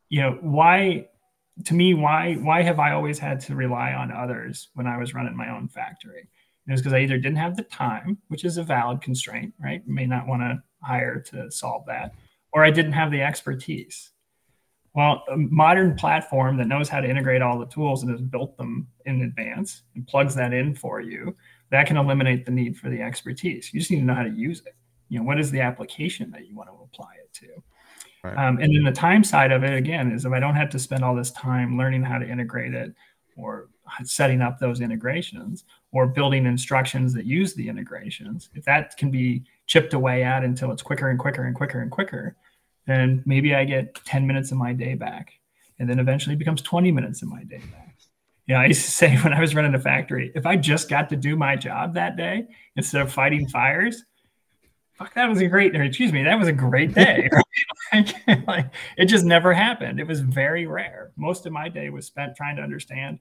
[0.09, 1.07] You know why
[1.65, 5.13] to me why why have i always had to rely on others when i was
[5.13, 6.27] running my own factory?
[6.67, 9.83] It was because i either didn't have the time which is a valid constraint right?
[9.85, 12.15] You may not want to hire to solve that
[12.53, 14.11] or i didn't have the expertise
[14.95, 18.55] well, a modern platform that knows how to integrate all the tools and has built
[18.57, 21.35] them in advance and plugs that in for you,
[21.71, 23.73] that can eliminate the need for the expertise.
[23.73, 24.75] You just need to know how to use it.
[25.09, 27.47] You know, what is the application that you want to apply it to?
[28.23, 28.37] Right.
[28.37, 30.79] Um, and then the time side of it, again, is if I don't have to
[30.79, 32.93] spend all this time learning how to integrate it
[33.35, 33.69] or
[34.03, 39.43] setting up those integrations or building instructions that use the integrations, if that can be
[39.65, 42.37] chipped away at until it's quicker and quicker and quicker and quicker,
[42.87, 45.33] and maybe I get 10 minutes of my day back.
[45.79, 47.97] And then eventually it becomes 20 minutes of my day back.
[48.45, 50.89] You know, I used to say when I was running a factory, if I just
[50.89, 54.03] got to do my job that day instead of fighting fires,
[54.93, 57.29] fuck, that was a great, excuse me, that was a great day.
[58.47, 58.67] like,
[58.97, 59.99] it just never happened.
[59.99, 61.11] It was very rare.
[61.15, 63.19] Most of my day was spent trying to understand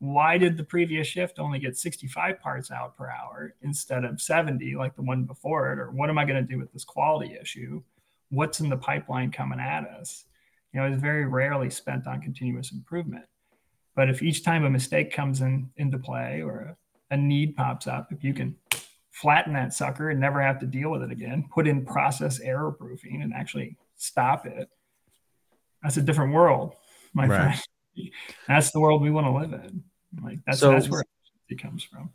[0.00, 4.74] why did the previous shift only get 65 parts out per hour instead of 70
[4.76, 5.78] like the one before it?
[5.78, 7.82] Or what am I going to do with this quality issue?
[8.34, 10.24] What's in the pipeline coming at us,
[10.72, 13.24] you know, is very rarely spent on continuous improvement.
[13.94, 16.76] But if each time a mistake comes in into play or
[17.10, 18.56] a, a need pops up, if you can
[19.12, 22.72] flatten that sucker and never have to deal with it again, put in process error
[22.72, 24.68] proofing and actually stop it,
[25.82, 26.74] that's a different world,
[27.12, 27.36] my right.
[27.36, 27.60] friend.
[28.48, 29.84] That's the world we want to live in.
[30.20, 31.04] Like that's, so, that's where
[31.48, 32.10] it comes from.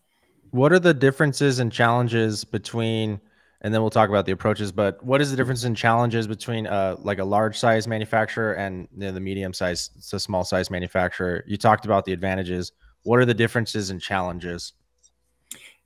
[0.52, 3.22] What are the differences and challenges between?
[3.62, 4.72] And then we'll talk about the approaches.
[4.72, 8.88] But what is the difference in challenges between uh, like a large size manufacturer and
[8.94, 11.44] you know, the medium size, the small size manufacturer?
[11.46, 12.72] You talked about the advantages.
[13.04, 14.74] What are the differences and challenges?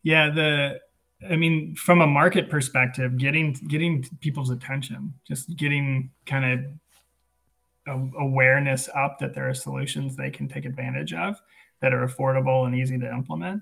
[0.04, 0.80] Yeah, the
[1.30, 6.68] I mean, from a market perspective, getting getting people's attention, just getting kind
[7.88, 11.42] of awareness up that there are solutions they can take advantage of
[11.82, 13.62] that are affordable and easy to implement.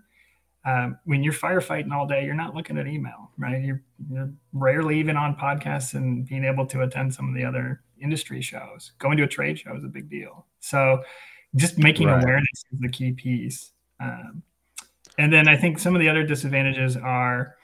[0.63, 3.61] Um, when you're firefighting all day, you're not looking at email, right?
[3.63, 7.81] You're, you're, rarely even on podcasts and being able to attend some of the other
[7.99, 8.91] industry shows.
[8.99, 10.45] Going to a trade show is a big deal.
[10.59, 11.03] So,
[11.55, 12.21] just making right.
[12.21, 13.71] awareness is the key piece.
[13.99, 14.43] Um,
[15.17, 17.55] and then I think some of the other disadvantages are,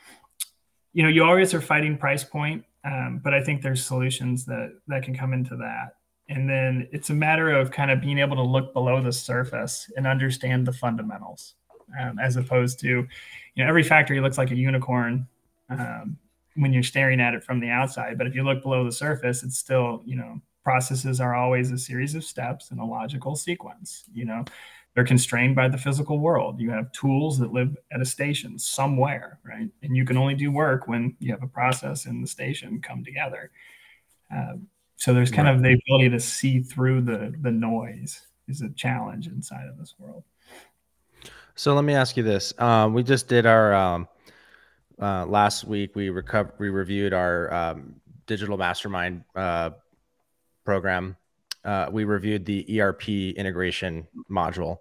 [0.93, 4.73] you know, you always are fighting price point, um, but I think there's solutions that
[4.88, 5.95] that can come into that.
[6.29, 9.89] And then it's a matter of kind of being able to look below the surface
[9.95, 11.55] and understand the fundamentals,
[12.00, 13.08] um, as opposed to, you
[13.56, 15.28] know, every factory looks like a unicorn
[15.69, 16.17] um,
[16.56, 18.17] when you're staring at it from the outside.
[18.17, 21.78] But if you look below the surface, it's still, you know, processes are always a
[21.78, 24.04] series of steps in a logical sequence.
[24.13, 24.45] You know,
[24.93, 26.60] they're constrained by the physical world.
[26.60, 29.69] You have tools that live at a station somewhere, right?
[29.84, 33.04] And you can only do work when you have a process and the station come
[33.04, 33.52] together.
[34.36, 34.56] Uh,
[34.97, 35.56] so there's kind right.
[35.56, 39.93] of the ability to see through the the noise is a challenge inside of this
[40.00, 40.23] world.
[41.58, 44.08] So let me ask you this: um, We just did our um,
[45.02, 45.96] uh, last week.
[45.96, 46.54] We recovered.
[46.58, 49.72] We reviewed our um, digital mastermind uh,
[50.63, 51.17] program
[51.67, 54.78] uh, we reviewed the ERP integration module,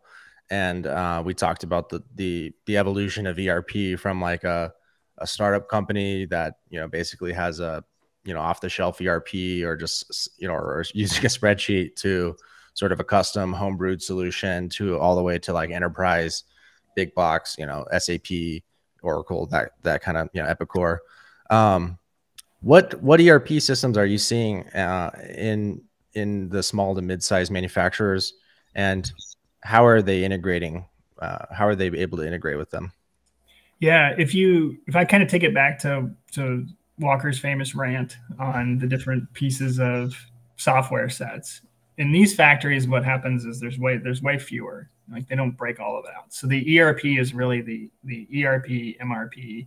[0.50, 4.72] and uh, we talked about the, the the evolution of ERP from like a
[5.18, 7.82] a startup company that you know basically has a
[8.24, 9.34] you know off the shelf ERP
[9.64, 12.36] or just you know or using a spreadsheet to
[12.74, 16.44] sort of a custom homebrewed solution to all the way to like enterprise
[16.96, 18.62] big box you know SAP
[19.02, 20.98] Oracle that that kind of you know Epicor.
[21.50, 21.98] Um,
[22.60, 25.82] what what ERP systems are you seeing uh, in
[26.14, 28.34] in the small to mid-sized manufacturers?
[28.74, 29.10] And
[29.60, 30.86] how are they integrating
[31.20, 32.92] uh, how are they able to integrate with them?
[33.78, 36.66] Yeah if you if i kind of take it back to to
[36.98, 40.14] walker's famous rant on the different pieces of
[40.56, 41.60] software sets.
[41.98, 45.80] In these factories what happens is there's way there's way fewer like they don't break
[45.80, 49.66] all of it out so the erp is really the the erp mrp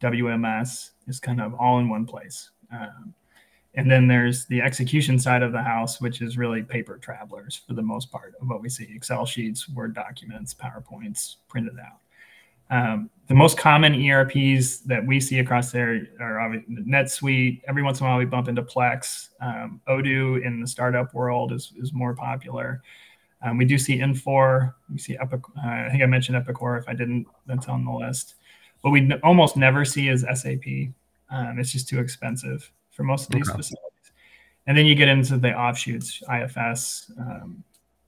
[0.00, 3.14] wms is kind of all in one place um,
[3.76, 7.74] and then there's the execution side of the house, which is really paper travelers for
[7.74, 12.00] the most part of what we see Excel sheets, Word documents, PowerPoints printed out.
[12.68, 17.60] Um, the most common ERPs that we see across there are NetSuite.
[17.68, 19.28] Every once in a while, we bump into Plex.
[19.40, 22.82] Um, Odoo in the startup world is, is more popular.
[23.46, 24.74] Um, we do see Infor.
[24.90, 25.40] We see Epic.
[25.56, 26.78] Uh, I think I mentioned Epicor.
[26.78, 28.34] If I didn't, that's on the list.
[28.80, 30.92] What we almost never see is SAP.
[31.30, 33.56] Um, it's just too expensive for most of these okay.
[33.56, 34.12] facilities.
[34.66, 37.62] And then you get into the offshoots, IFS um,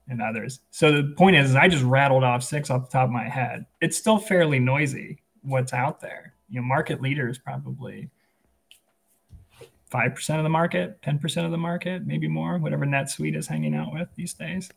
[0.09, 0.59] and others.
[0.71, 3.29] So the point is, is, I just rattled off six off the top of my
[3.29, 3.65] head.
[3.79, 6.33] It's still fairly noisy what's out there.
[6.49, 8.09] You know, market leaders probably
[9.89, 12.57] five percent of the market, ten percent of the market, maybe more.
[12.57, 14.69] Whatever NetSuite is hanging out with these days.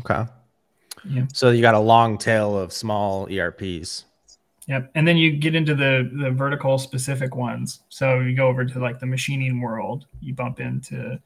[0.00, 0.30] Okay.
[1.08, 1.26] Yeah.
[1.32, 4.04] So you got a long tail of small ERPs.
[4.66, 4.92] Yep.
[4.94, 7.80] And then you get into the the vertical specific ones.
[7.88, 11.20] So you go over to like the machining world, you bump into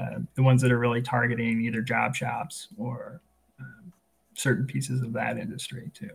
[0.00, 3.20] uh, the ones that are really targeting either job shops or
[3.60, 3.92] um,
[4.34, 6.10] certain pieces of that industry too.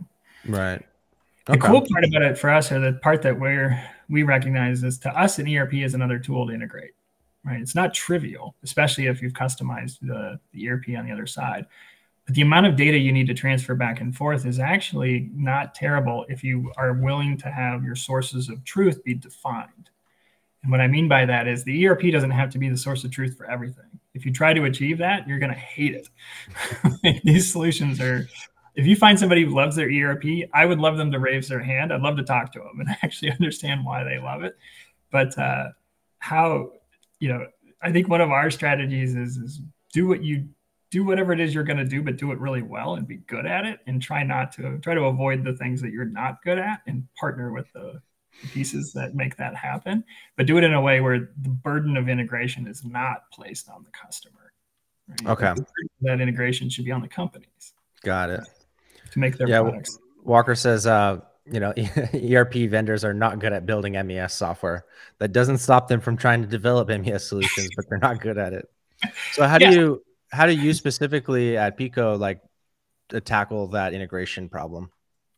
[0.45, 0.85] Right.
[1.45, 4.99] The cool part about it for us, or the part that we're we recognize is
[4.99, 6.91] to us, an ERP is another tool to integrate.
[7.45, 7.61] Right.
[7.61, 11.65] It's not trivial, especially if you've customized the, the ERP on the other side.
[12.25, 15.73] But the amount of data you need to transfer back and forth is actually not
[15.73, 19.89] terrible if you are willing to have your sources of truth be defined.
[20.61, 23.03] And what I mean by that is the ERP doesn't have to be the source
[23.03, 23.85] of truth for everything.
[24.13, 27.21] If you try to achieve that, you're going to hate it.
[27.23, 28.27] These solutions are,
[28.75, 31.63] if you find somebody who loves their ERP, I would love them to raise their
[31.63, 31.93] hand.
[31.93, 34.57] I'd love to talk to them and actually understand why they love it.
[35.11, 35.69] But uh,
[36.19, 36.73] how,
[37.19, 37.45] you know,
[37.81, 39.61] I think one of our strategies is, is
[39.93, 40.49] do what you
[40.91, 43.17] do whatever it is you're going to do, but do it really well and be
[43.17, 46.41] good at it and try not to try to avoid the things that you're not
[46.43, 48.01] good at and partner with the
[48.51, 50.03] pieces that make that happen,
[50.37, 53.83] but do it in a way where the burden of integration is not placed on
[53.83, 54.53] the customer.
[55.07, 55.29] Right?
[55.29, 55.53] Okay.
[56.01, 57.73] That integration should be on the companies.
[58.03, 58.41] Got it.
[59.11, 59.99] To make their yeah, products.
[60.23, 61.19] Walker says, uh,
[61.51, 61.73] you know,
[62.13, 64.85] ERP vendors are not good at building MES software.
[65.19, 68.53] That doesn't stop them from trying to develop MES solutions, but they're not good at
[68.53, 68.69] it.
[69.33, 69.71] So how do yeah.
[69.71, 72.41] you how do you specifically at Pico like
[73.25, 74.91] tackle that integration problem?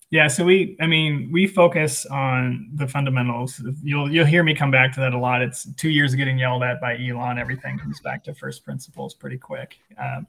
[0.10, 3.62] Yeah, so we, I mean, we focus on the fundamentals.
[3.82, 5.42] You'll you'll hear me come back to that a lot.
[5.42, 7.38] It's two years of getting yelled at by Elon.
[7.38, 9.78] Everything comes back to first principles pretty quick.
[9.98, 10.28] Um,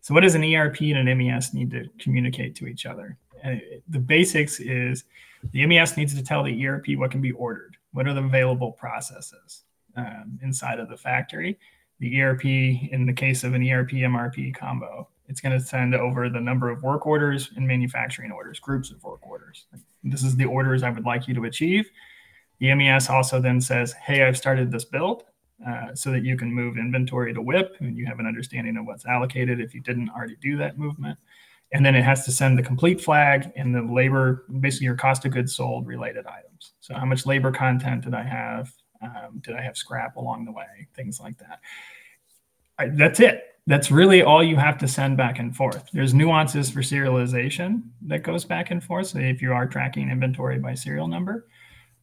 [0.00, 3.16] so, what does an ERP and an MES need to communicate to each other?
[3.88, 5.04] The basics is
[5.52, 7.76] the MES needs to tell the ERP what can be ordered.
[7.92, 9.64] What are the available processes
[9.96, 11.58] um, inside of the factory?
[11.98, 16.28] The ERP, in the case of an ERP MRP combo, it's going to send over
[16.28, 19.66] the number of work orders and manufacturing orders, groups of work orders.
[20.02, 21.90] This is the orders I would like you to achieve.
[22.58, 25.24] The MES also then says, hey, I've started this build
[25.66, 28.86] uh, so that you can move inventory to WIP and you have an understanding of
[28.86, 31.18] what's allocated if you didn't already do that movement.
[31.72, 35.24] And then it has to send the complete flag and the labor, basically your cost
[35.24, 36.72] of goods sold related items.
[36.80, 38.72] So how much labor content did I have?
[39.00, 40.88] Um, did I have scrap along the way?
[40.94, 41.60] Things like that.
[42.78, 45.88] I, that's it that's really all you have to send back and forth.
[45.92, 49.08] There's nuances for serialization that goes back and forth.
[49.08, 51.46] So if you are tracking inventory by serial number,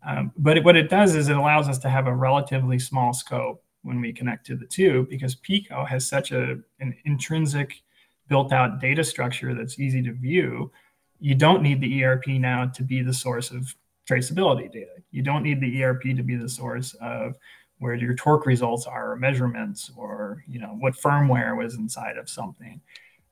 [0.06, 3.12] um, but it, what it does is it allows us to have a relatively small
[3.12, 7.82] scope when we connect to the two because Pico has such a, an intrinsic
[8.30, 10.72] built out data structure that's easy to view.
[11.20, 13.76] You don't need the ERP now to be the source of
[14.10, 14.92] traceability data.
[15.12, 17.36] You don't need the ERP to be the source of
[17.80, 22.80] where your torque results are measurements or you know what firmware was inside of something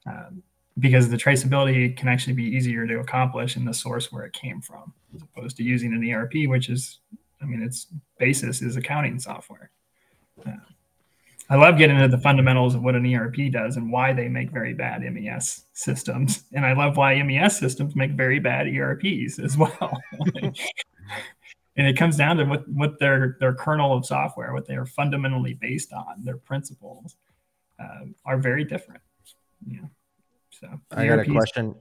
[0.08, 0.42] um,
[0.80, 4.62] because the traceability can actually be easier to accomplish in the source where it came
[4.62, 7.00] from as opposed to using an erp which is
[7.42, 9.70] i mean its basis is accounting software
[10.46, 10.52] uh,
[11.50, 14.52] i love getting into the fundamentals of what an erp does and why they make
[14.52, 19.58] very bad mes systems and i love why mes systems make very bad erps as
[19.58, 19.94] well
[21.78, 24.86] and it comes down to what what their their kernel of software, what they are
[24.86, 27.16] fundamentally based on, their principles
[27.80, 29.02] uh, are very different.
[29.66, 29.82] Yeah.
[30.50, 31.76] So I got a question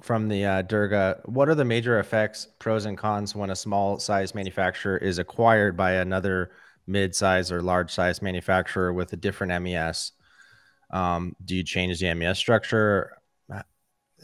[0.00, 1.20] from the uh, Durga.
[1.26, 5.76] What are the major effects, pros and cons, when a small size manufacturer is acquired
[5.76, 6.50] by another
[6.88, 10.12] mid-size or large-size manufacturer with a different MES?
[10.90, 13.18] Um, do you change the MES structure?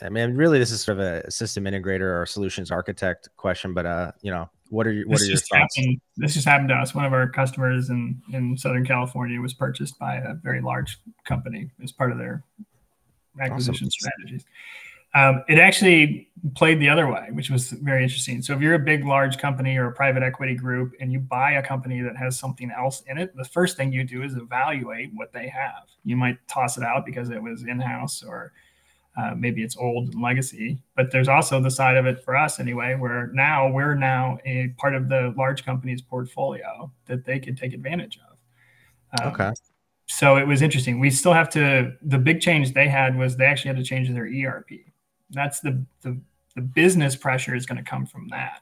[0.02, 3.86] I mean, really, this is sort of a system integrator or solutions architect question, but
[3.86, 5.76] uh, you know, what are your what this are your thoughts?
[5.76, 6.94] Happened, this just happened to us.
[6.94, 11.70] One of our customers in in Southern California was purchased by a very large company
[11.82, 12.42] as part of their
[13.40, 13.90] acquisition awesome.
[13.90, 14.44] strategies.
[15.14, 18.42] Um, it actually played the other way, which was very interesting.
[18.42, 21.52] So if you're a big, large company or a private equity group and you buy
[21.52, 25.10] a company that has something else in it, the first thing you do is evaluate
[25.14, 25.88] what they have.
[26.04, 28.52] You might toss it out because it was in-house or
[29.16, 32.58] uh, maybe it's old and legacy, but there's also the side of it for us
[32.58, 37.56] anyway, where now we're now a part of the large company's portfolio that they could
[37.56, 39.22] take advantage of.
[39.22, 39.52] Um, okay.
[40.06, 40.98] So it was interesting.
[40.98, 41.92] We still have to.
[42.02, 44.70] The big change they had was they actually had to change their ERP.
[45.30, 46.20] That's the the,
[46.54, 48.60] the business pressure is going to come from that.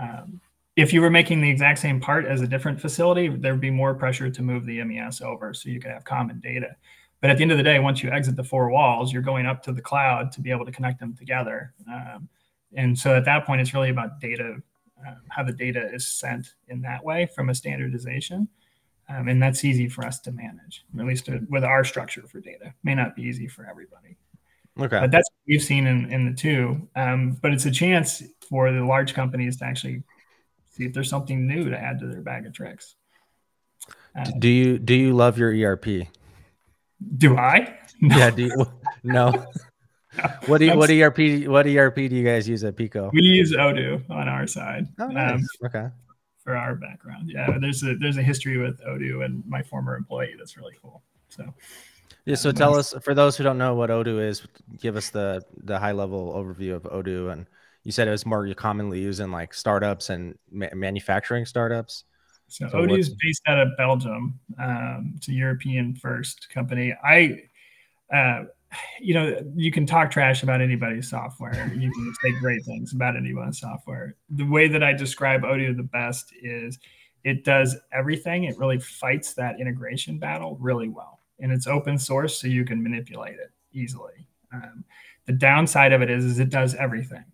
[0.00, 0.40] Um,
[0.76, 3.94] if you were making the exact same part as a different facility, there'd be more
[3.94, 6.76] pressure to move the MES over so you could have common data.
[7.22, 9.46] But at the end of the day, once you exit the four walls, you're going
[9.46, 11.72] up to the cloud to be able to connect them together.
[11.90, 12.28] Um,
[12.74, 14.56] and so at that point, it's really about data,
[15.06, 18.46] um, how the data is sent in that way from a standardization.
[19.08, 22.74] Um, and that's easy for us to manage, at least with our structure for data.
[22.82, 24.16] May not be easy for everybody.
[24.78, 25.00] Okay.
[25.00, 26.88] But that's what we've seen in, in the two.
[26.94, 30.02] Um, but it's a chance for the large companies to actually
[30.70, 32.94] see if there's something new to add to their bag of tricks.
[34.38, 36.08] do you do you love your ERP?
[37.16, 37.78] Do I?
[38.00, 38.16] No.
[38.16, 38.30] Yeah.
[38.30, 38.66] Do you,
[39.02, 39.46] no.
[40.46, 43.10] what do you, what ERP what ERP do you guys use at Pico?
[43.12, 44.88] We use Odoo on our side.
[44.98, 45.34] Oh, nice.
[45.34, 45.88] Um, okay.
[46.44, 50.34] For our background, yeah, there's a there's a history with Odoo and my former employee
[50.38, 51.02] that's really cool.
[51.28, 51.52] So.
[52.24, 54.46] Yeah, so tell us for those who don't know what Odoo is,
[54.78, 57.32] give us the the high level overview of Odoo.
[57.32, 57.46] And
[57.84, 62.04] you said it was more commonly used in like startups and ma manufacturing startups.
[62.48, 64.38] So, so Odoo is based out of Belgium.
[64.58, 66.94] Um, it's a European first company.
[67.04, 67.42] I,
[68.12, 68.44] uh,
[69.00, 71.72] you know, you can talk trash about anybody's software.
[71.76, 74.16] You can say great things about anyone's software.
[74.30, 76.78] The way that I describe Odoo the best is
[77.24, 78.44] it does everything.
[78.44, 81.15] It really fights that integration battle really well.
[81.38, 84.26] And it's open source, so you can manipulate it easily.
[84.52, 84.84] Um,
[85.26, 87.24] the downside of it is, is it does everything.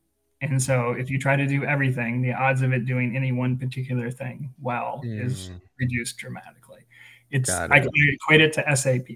[0.40, 3.56] And so if you try to do everything, the odds of it doing any one
[3.56, 5.24] particular thing well mm.
[5.24, 6.80] is reduced dramatically.
[7.30, 7.70] It's it.
[7.70, 9.06] I can equate it to SAP.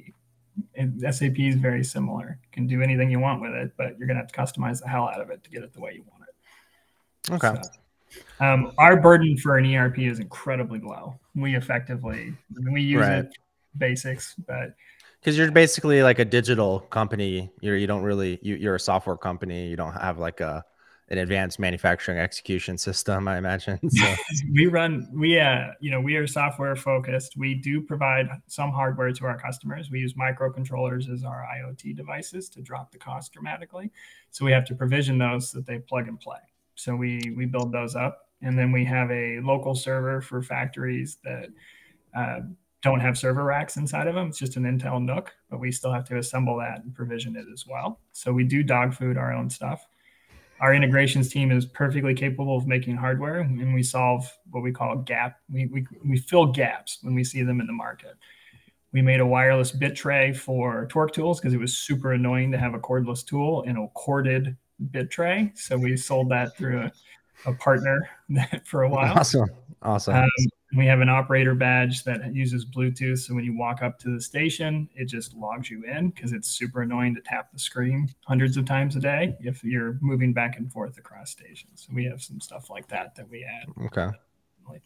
[0.77, 2.39] And SAP is very similar.
[2.43, 4.89] You can do anything you want with it, but you're gonna have to customize the
[4.89, 7.33] hell out of it to get it the way you want it.
[7.35, 7.61] Okay.
[7.61, 11.19] So, um, our burden for an ERP is incredibly low.
[11.35, 12.35] We effectively,
[12.71, 13.19] we use right.
[13.19, 13.37] it
[13.79, 14.75] basics, but
[15.21, 17.51] because you're basically like a digital company.
[17.61, 19.69] You're you don't really you, you're a software company.
[19.69, 20.65] You don't have like a
[21.09, 23.79] an advanced manufacturing execution system, I imagine.
[23.91, 24.15] So.
[24.53, 27.37] we run, we, uh, you know, we are software focused.
[27.37, 29.91] We do provide some hardware to our customers.
[29.91, 33.93] We use microcontrollers as our IoT devices to drop the cost dramatically.
[34.33, 36.41] So we have to provision those so that they plug and play.
[36.75, 41.19] So we we build those up, and then we have a local server for factories
[41.25, 41.49] that.
[42.17, 42.41] Uh,
[42.87, 44.29] don't have server racks inside of them.
[44.29, 47.47] It's just an Intel NUC, but we still have to assemble that and provision it
[47.53, 47.99] as well.
[48.13, 49.85] So we do dog food our own stuff.
[50.61, 54.97] Our integrations team is perfectly capable of making hardware and we solve what we call
[54.99, 55.41] gap.
[55.53, 58.15] We, we, we fill gaps when we see them in the market.
[58.93, 62.59] We made a wireless bit tray for torque tools because it was super annoying to
[62.59, 64.57] have a cordless tool and a corded
[64.93, 65.51] bit tray.
[65.57, 66.93] So we sold that through a,
[67.47, 68.09] a partner
[68.65, 69.19] for a while.
[69.19, 69.51] Awesome.
[69.83, 70.15] Awesome.
[70.15, 70.31] Um,
[70.77, 73.19] we have an operator badge that uses Bluetooth.
[73.19, 76.49] So when you walk up to the station, it just logs you in because it's
[76.49, 80.59] super annoying to tap the screen hundreds of times a day if you're moving back
[80.59, 81.87] and forth across stations.
[81.87, 83.85] So we have some stuff like that that we add.
[83.87, 84.09] Okay.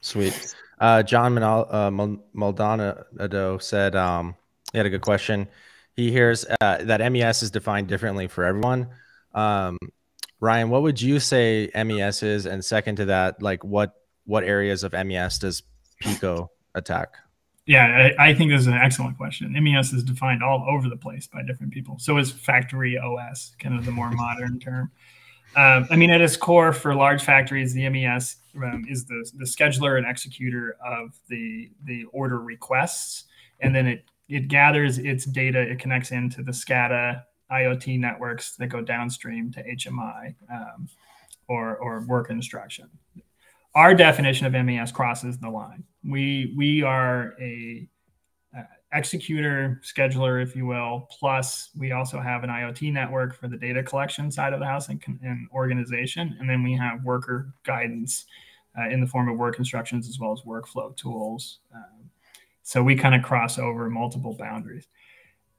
[0.01, 0.55] Sweet.
[0.79, 1.91] Uh, John uh,
[2.35, 4.35] Maldonado said um,
[4.73, 5.49] he had a good question.
[5.95, 8.89] He hears uh, that MES is defined differently for everyone.
[9.35, 9.79] Um,
[10.39, 12.47] Ryan, what would you say MES is?
[12.47, 15.63] And second to that, like what what areas of MES does
[16.01, 17.17] Pico attack?
[17.67, 19.53] Yeah, I, I, think this is an excellent question.
[19.53, 21.99] MES is defined all over the place by different people.
[22.01, 24.91] So is factory OS, kind of the more modern term.
[25.57, 29.45] Um, I mean, at its core, for large factories, the MES um, is the, the
[29.45, 33.25] scheduler and executor of the the order requests,
[33.61, 35.61] and then it it gathers its data.
[35.61, 40.89] It connects into the SCADA IoT networks that go downstream to HMI um,
[41.49, 42.89] or or work instruction
[43.75, 45.85] our definition of MES crosses the line.
[46.05, 47.89] We we are a
[48.57, 48.63] uh,
[48.93, 51.09] executor, scheduler, if you will.
[51.19, 54.89] Plus, we also have an IoT network for the data collection side of the house
[54.89, 58.27] and, and organization, and then we have worker guidance
[58.79, 61.61] uh, in the form of work instructions as well as workflow tools.
[61.75, 62.11] Um,
[62.63, 64.87] so we kind of cross over multiple boundaries.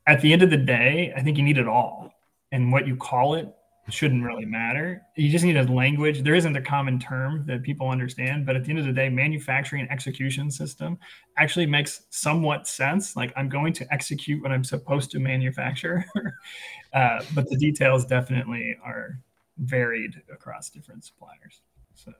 [0.08, 2.12] At the end of the day, I think you need it all,
[2.52, 3.54] and what you call it
[3.90, 5.02] shouldn't really matter.
[5.16, 6.22] You just need a language.
[6.22, 9.10] There isn't a common term that people understand, but at the end of the day,
[9.10, 10.98] manufacturing execution system
[11.38, 13.16] actually makes somewhat sense.
[13.16, 16.06] Like I'm going to execute what I'm supposed to manufacture,
[16.94, 19.20] uh, but the details definitely are
[19.58, 21.62] varied across different suppliers.
[21.96, 22.14] So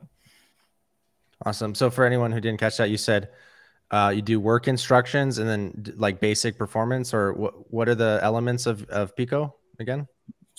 [1.46, 1.76] awesome.
[1.76, 3.30] So for anyone who didn't catch that, you said
[3.92, 7.72] uh, you do work instructions and then like basic performance, or what?
[7.72, 10.08] What are the elements of of Pico again?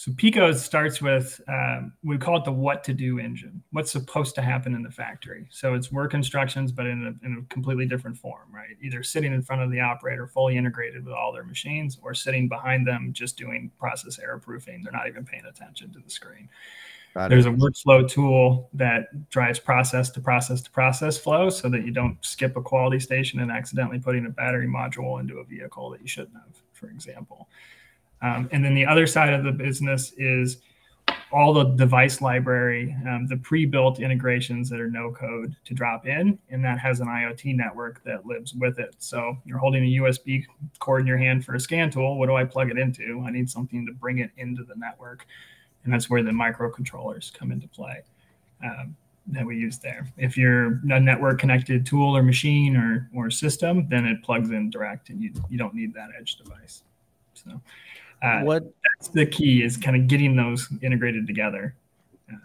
[0.03, 3.63] So Pico starts with um, we call it the what to do engine.
[3.71, 5.47] What's supposed to happen in the factory?
[5.49, 8.77] So it's work instructions, but in a, in a completely different form, right?
[8.83, 12.49] Either sitting in front of the operator, fully integrated with all their machines, or sitting
[12.49, 14.83] behind them, just doing process error proofing.
[14.83, 16.49] They're not even paying attention to the screen.
[17.15, 17.51] Got There's it.
[17.51, 22.17] a workflow tool that drives process to process to process flow, so that you don't
[22.23, 26.09] skip a quality station and accidentally putting a battery module into a vehicle that you
[26.09, 27.49] shouldn't have, for example.
[28.23, 30.59] Um, and then the other side of the business is
[31.33, 36.39] all the device library, um, the pre-built integrations that are no code to drop in,
[36.51, 38.95] and that has an IoT network that lives with it.
[38.99, 40.45] So you're holding a USB
[40.79, 42.19] cord in your hand for a scan tool.
[42.19, 43.25] What do I plug it into?
[43.27, 45.27] I need something to bring it into the network,
[45.85, 48.03] and that's where the microcontrollers come into play
[48.63, 48.95] um,
[49.29, 50.07] that we use there.
[50.19, 54.69] If you're a network connected tool or machine or or system, then it plugs in
[54.69, 56.83] direct, and you you don't need that edge device.
[57.35, 57.61] So.
[58.23, 61.75] Uh, what that's the key is kind of getting those integrated together.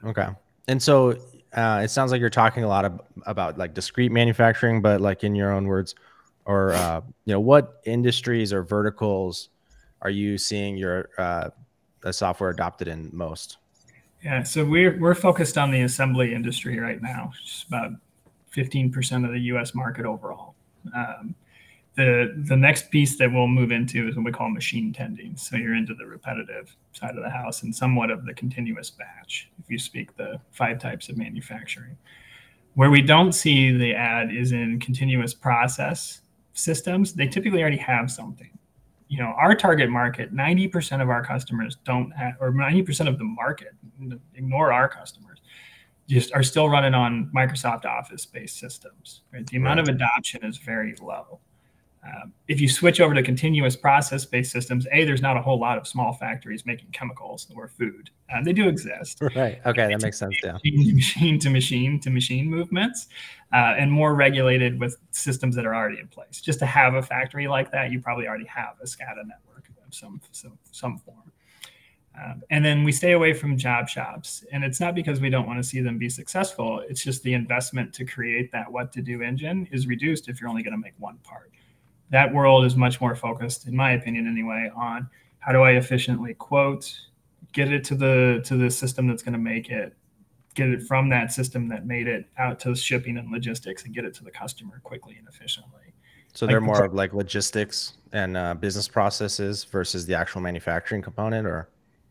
[0.06, 0.28] Okay.
[0.68, 1.18] And so
[1.54, 5.24] uh, it sounds like you're talking a lot of, about like discrete manufacturing, but like
[5.24, 5.96] in your own words,
[6.46, 9.50] or uh, you know, what industries or verticals
[10.02, 11.50] are you seeing your uh,
[12.02, 13.58] the software adopted in most?
[14.24, 17.32] Yeah, so we're we're focused on the assembly industry right now.
[17.42, 17.92] It's about
[18.56, 19.76] 15% of the U.S.
[19.76, 20.56] market overall.
[20.96, 21.36] Um,
[21.98, 25.36] the the next piece that we'll move into is what we call machine tending.
[25.36, 29.50] So you're into the repetitive side of the house and somewhat of the continuous batch,
[29.60, 31.98] if you speak the five types of manufacturing.
[32.76, 36.22] Where we don't see the ad is in continuous process
[36.54, 37.14] systems.
[37.14, 38.52] They typically already have something.
[39.08, 43.24] You know, our target market, 90% of our customers don't have, or 90% of the
[43.24, 43.74] market,
[44.36, 45.40] ignore our customers,
[46.08, 49.22] just are still running on Microsoft Office based systems.
[49.34, 49.48] Right?
[49.48, 51.40] The amount of adoption is very low.
[52.08, 55.60] Um, if you switch over to continuous process based systems, A, there's not a whole
[55.60, 58.10] lot of small factories making chemicals or food.
[58.34, 59.22] Uh, they do exist.
[59.36, 59.60] Right.
[59.66, 59.88] Okay.
[59.88, 60.36] That makes sense.
[60.44, 60.58] Yeah.
[60.64, 63.08] Machine to machine to machine movements
[63.54, 66.42] uh, and more regulated with systems that are already in place.
[66.42, 69.94] Just to have a factory like that, you probably already have a SCADA network of
[69.94, 71.32] some, some, some form.
[72.20, 74.44] Um, and then we stay away from job shops.
[74.52, 76.82] And it's not because we don't want to see them be successful.
[76.90, 80.50] It's just the investment to create that what to do engine is reduced if you're
[80.50, 81.52] only going to make one part.
[82.10, 86.34] That world is much more focused, in my opinion anyway, on how do I efficiently
[86.34, 86.94] quote,
[87.54, 89.94] get it to the to the system that's going to make it,
[90.54, 94.06] get it from that system that made it out to shipping and logistics and get
[94.06, 95.94] it to the customer quickly and efficiently.
[96.34, 101.48] So they're more of like logistics and uh, business processes versus the actual manufacturing component,
[101.48, 101.70] or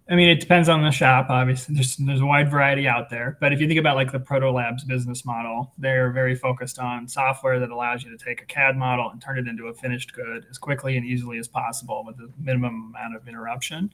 [0.09, 1.26] I mean, it depends on the shop.
[1.30, 3.36] Obviously, there's there's a wide variety out there.
[3.40, 7.09] But if you think about like the Proto Labs business model, they're very focused on
[7.09, 10.12] software that allows you to take a CAD model and turn it into a finished
[10.12, 13.92] good as quickly and easily as possible with the minimum amount of interruption.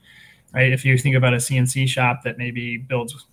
[0.52, 0.70] Right?
[0.70, 3.26] If you think about a CNC shop that maybe builds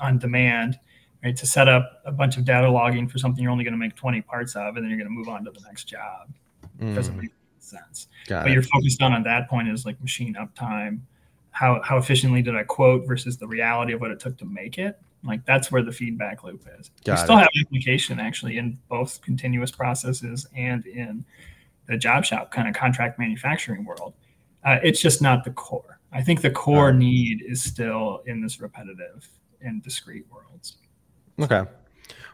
[0.00, 0.78] on demand,
[1.24, 3.78] right, to set up a bunch of data logging for something you're only going to
[3.78, 6.32] make 20 parts of, and then you're going to move on to the next job.
[6.78, 6.94] Mm.
[6.94, 8.06] Doesn't make sense.
[8.28, 8.54] Got what it.
[8.54, 11.00] you're focused on at that point is like machine uptime
[11.52, 14.78] how how efficiently did I quote versus the reality of what it took to make
[14.78, 14.98] it.
[15.22, 16.90] Like that's where the feedback loop is.
[17.04, 17.42] Got we still it.
[17.42, 21.24] have application actually in both continuous processes and in
[21.86, 24.14] the job shop kind of contract manufacturing world.
[24.64, 26.00] Uh, it's just not the core.
[26.12, 29.28] I think the core need is still in this repetitive
[29.60, 30.76] and discrete worlds.
[31.40, 31.64] Okay.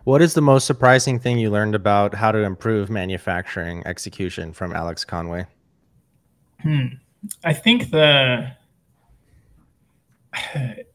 [0.04, 4.72] What is the most surprising thing you learned about how to improve manufacturing execution from
[4.72, 5.46] Alex Conway?
[6.60, 6.86] Hmm.
[7.44, 8.52] I think the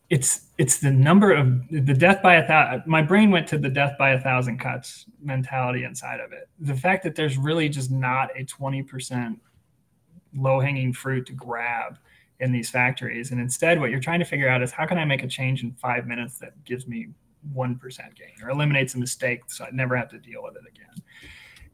[0.10, 2.84] it's it's the number of the death by a thousand.
[2.86, 6.50] My brain went to the death by a thousand cuts mentality inside of it.
[6.60, 9.40] The fact that there's really just not a twenty percent
[10.36, 11.98] low hanging fruit to grab
[12.40, 15.06] in these factories, and instead, what you're trying to figure out is how can I
[15.06, 17.08] make a change in five minutes that gives me
[17.54, 20.64] one percent gain or eliminates a mistake, so I never have to deal with it
[20.68, 21.04] again.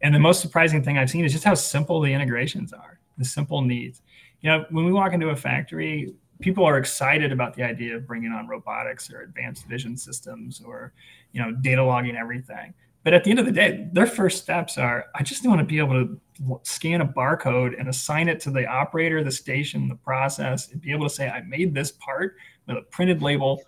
[0.01, 3.25] And the most surprising thing I've seen is just how simple the integrations are, the
[3.25, 4.01] simple needs.
[4.41, 8.07] You know, when we walk into a factory, people are excited about the idea of
[8.07, 10.93] bringing on robotics or advanced vision systems or
[11.31, 12.73] you know data logging everything.
[13.03, 15.65] But at the end of the day their first steps are i just want to
[15.65, 16.19] be able to
[16.63, 20.91] scan a barcode and assign it to the operator the station the process and be
[20.91, 22.35] able to say i made this part
[22.67, 23.61] with a printed label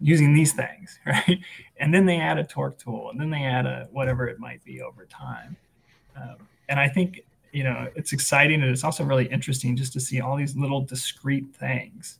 [0.00, 1.40] using these things right?
[1.78, 4.62] And then they add a torque tool and then they add a whatever it might
[4.64, 5.56] be over time.
[6.16, 6.36] Um,
[6.68, 7.22] and i think
[7.54, 10.80] you know it's exciting and it's also really interesting just to see all these little
[10.80, 12.18] discrete things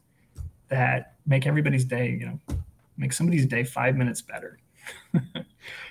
[0.68, 2.56] that make everybody's day you know
[2.96, 4.58] make somebody's day five minutes better.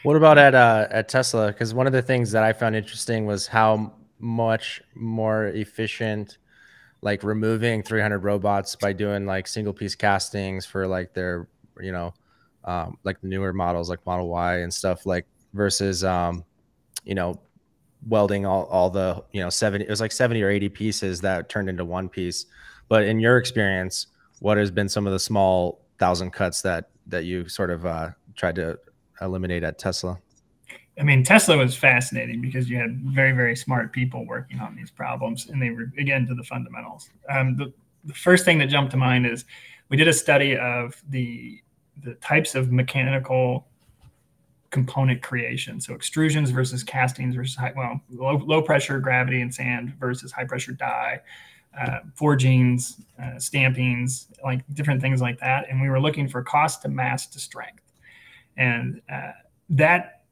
[0.04, 1.48] What about at uh, at tesla?
[1.48, 6.38] Because one of the things that i found interesting was how much more efficient
[7.02, 11.48] like removing 300 robots by doing like single piece castings for like their
[11.82, 12.14] you know
[12.66, 16.46] um, like newer models like model y and stuff like versus um,
[17.04, 17.40] you know
[18.08, 21.50] welding all, all the you know 70 it was like 70 or 80 pieces that
[21.50, 22.46] turned into one piece.
[22.90, 24.08] But in your experience
[24.40, 28.10] what has been some of the small thousand cuts that that you sort of uh,
[28.36, 28.78] tried to
[29.22, 30.20] eliminate at tesla?
[31.00, 34.92] I mean tesla was fascinating because you had very very smart people working on these
[34.92, 37.10] problems and they were again to the fundamentals.
[37.30, 37.74] Um, the,
[38.04, 39.46] the first thing that jumped to mind is
[39.90, 41.62] we did a study of the
[42.04, 43.68] the types of mechanical
[44.74, 45.80] component creation.
[45.80, 50.46] So extrusions versus castings versus high, well, low, low pressure gravity and sand versus high
[50.46, 51.22] pressure die,
[51.80, 55.70] uh, forgings, uh, stampings, like different things like that.
[55.70, 57.84] And we were looking for cost to mass to strength.
[58.58, 59.34] And uh,
[59.70, 60.24] that,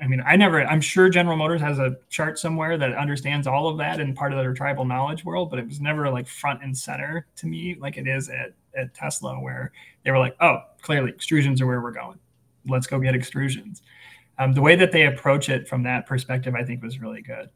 [0.00, 3.68] I mean, I never, I'm sure General Motors has a chart somewhere that understands all
[3.68, 6.62] of that and part of their tribal knowledge world, but it was never like front
[6.62, 9.72] and center to me like it is at, at Tesla, where
[10.04, 12.20] they were like, oh, clearly extrusions are where we're going
[12.66, 13.82] let's go get extrusions.
[14.38, 17.50] Um, the way that they approach it from that perspective, I think, was really good.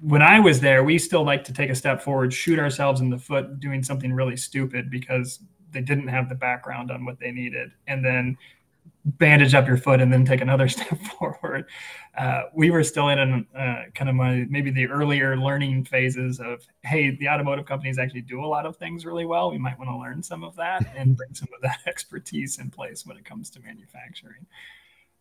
[0.00, 3.10] When I was there, we still like to take a step forward, shoot ourselves in
[3.10, 5.40] the foot doing something really stupid because
[5.72, 8.36] they didn't have the background on what they needed, and then
[9.06, 11.66] bandage up your foot and then take another step forward.
[12.18, 16.40] Uh, we were still in an, uh, kind of my, maybe the earlier learning phases
[16.40, 19.50] of, hey, the automotive companies actually do a lot of things really well.
[19.50, 22.70] We might want to learn some of that and bring some of that expertise in
[22.70, 24.46] place when it comes to manufacturing.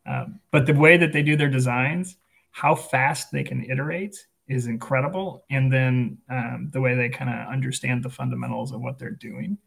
[0.07, 2.17] Um, but the way that they do their designs,
[2.51, 5.43] how fast they can iterate is incredible.
[5.49, 9.57] And then um, the way they kind of understand the fundamentals of what they're doing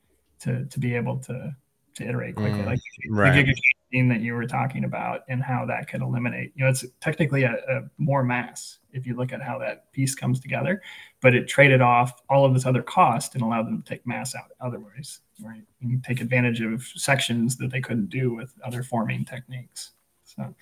[0.40, 1.54] to, to be able to,
[1.98, 2.60] to iterate quickly.
[2.60, 2.80] Mm, like
[3.10, 3.46] right.
[3.46, 3.54] the
[3.90, 7.54] that you were talking about and how that could eliminate you know it's technically a,
[7.68, 10.82] a, more mass if you look at how that piece comes together
[11.22, 14.34] but it traded off all of this other cost and allowed them to take mass
[14.34, 19.24] out otherwise right and take advantage of sections that they couldn't do with other forming
[19.24, 19.92] techniques
[20.24, 20.54] so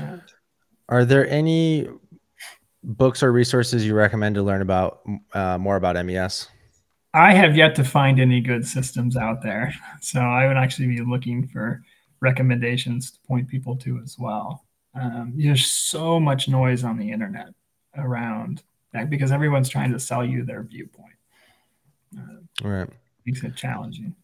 [0.00, 0.16] uh,
[0.88, 1.86] are there any
[2.82, 5.02] books or resources you recommend to learn about
[5.34, 6.48] uh, more about mes
[7.14, 9.72] I have yet to find any good systems out there.
[10.00, 11.80] So I would actually be looking for
[12.20, 14.64] recommendations to point people to as well.
[14.94, 17.48] Um, there's so much noise on the internet
[17.96, 21.14] around that because everyone's trying to sell you their viewpoint.
[22.18, 22.88] Uh, right.
[23.24, 24.14] Makes it challenging.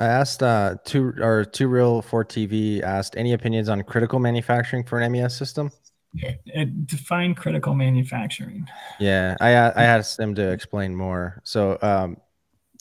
[0.00, 4.82] I asked uh, two or two real for TV asked any opinions on critical manufacturing
[4.82, 5.70] for an MES system.
[6.16, 8.68] It, define critical manufacturing.
[9.00, 11.40] Yeah, I I asked them to explain more.
[11.44, 12.18] So, um,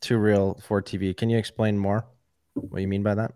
[0.01, 1.15] two real for TV.
[1.15, 2.05] Can you explain more?
[2.53, 3.31] What you mean by that?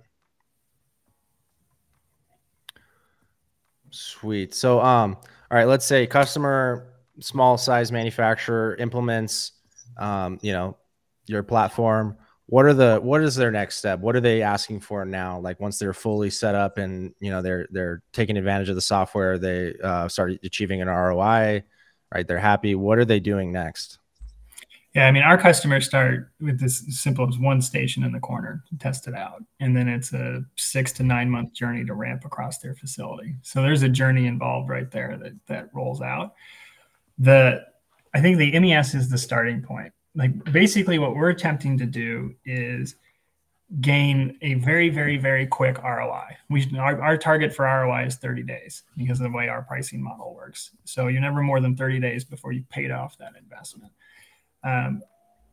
[3.89, 4.54] Sweet.
[4.54, 5.16] So, um,
[5.50, 5.68] all right.
[5.68, 9.54] Let's say customer, small size manufacturer implements,
[9.98, 10.78] um, you know,
[11.26, 12.18] your platform
[12.48, 14.00] what are the what is their next step?
[14.00, 15.39] What are they asking for now?
[15.39, 18.82] Like once they're fully set up and you know they're they're taking advantage of the
[18.82, 21.64] software they uh, start achieving an roi
[22.14, 22.26] right?
[22.26, 22.74] They're happy.
[22.74, 24.00] What are they doing next?
[24.95, 28.64] Yeah i mean our customers start with this simple as one station in the corner
[28.80, 29.43] test it out.
[29.60, 33.36] And then it's a six to nine month journey to ramp across their facility.
[33.41, 36.34] So there's a journey involved right there that that rolls out.
[37.20, 37.66] The
[38.14, 42.36] i think the mes is the starting point like basically what we're attempting to do
[42.43, 42.95] is
[43.82, 48.43] gain a very very very quick roi we our, our target for roi is 30
[48.43, 50.72] days because of the way our pricing model works.
[50.86, 53.91] So you're never more than 30 days before you paid off that investment.
[54.63, 55.03] Um,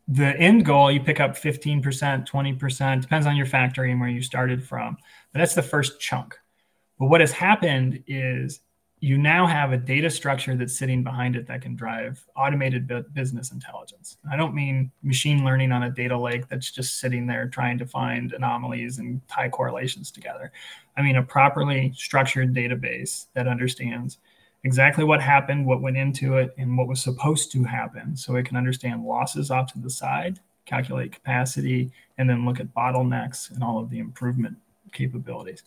[0.07, 4.23] the end goal you pick up 15% 20% depends on your factory and where you
[4.23, 4.97] started from
[5.33, 6.39] but that's the first chunk.
[6.99, 8.61] But what has happened is
[9.05, 13.53] you now have a data structure that's sitting behind it that can drive automated business
[13.53, 14.17] intelligence.
[14.33, 17.87] I don't mean machine learning on a data lake that's just sitting there trying to
[17.87, 20.53] find anomalies and tie correlations together.
[20.97, 24.17] I mean a properly structured database that understands
[24.63, 28.17] exactly what happened, what went into it, and what was supposed to happen.
[28.17, 32.73] So it can understand losses off to the side, calculate capacity, and then look at
[32.73, 34.57] bottlenecks and all of the improvement
[34.93, 35.63] capabilities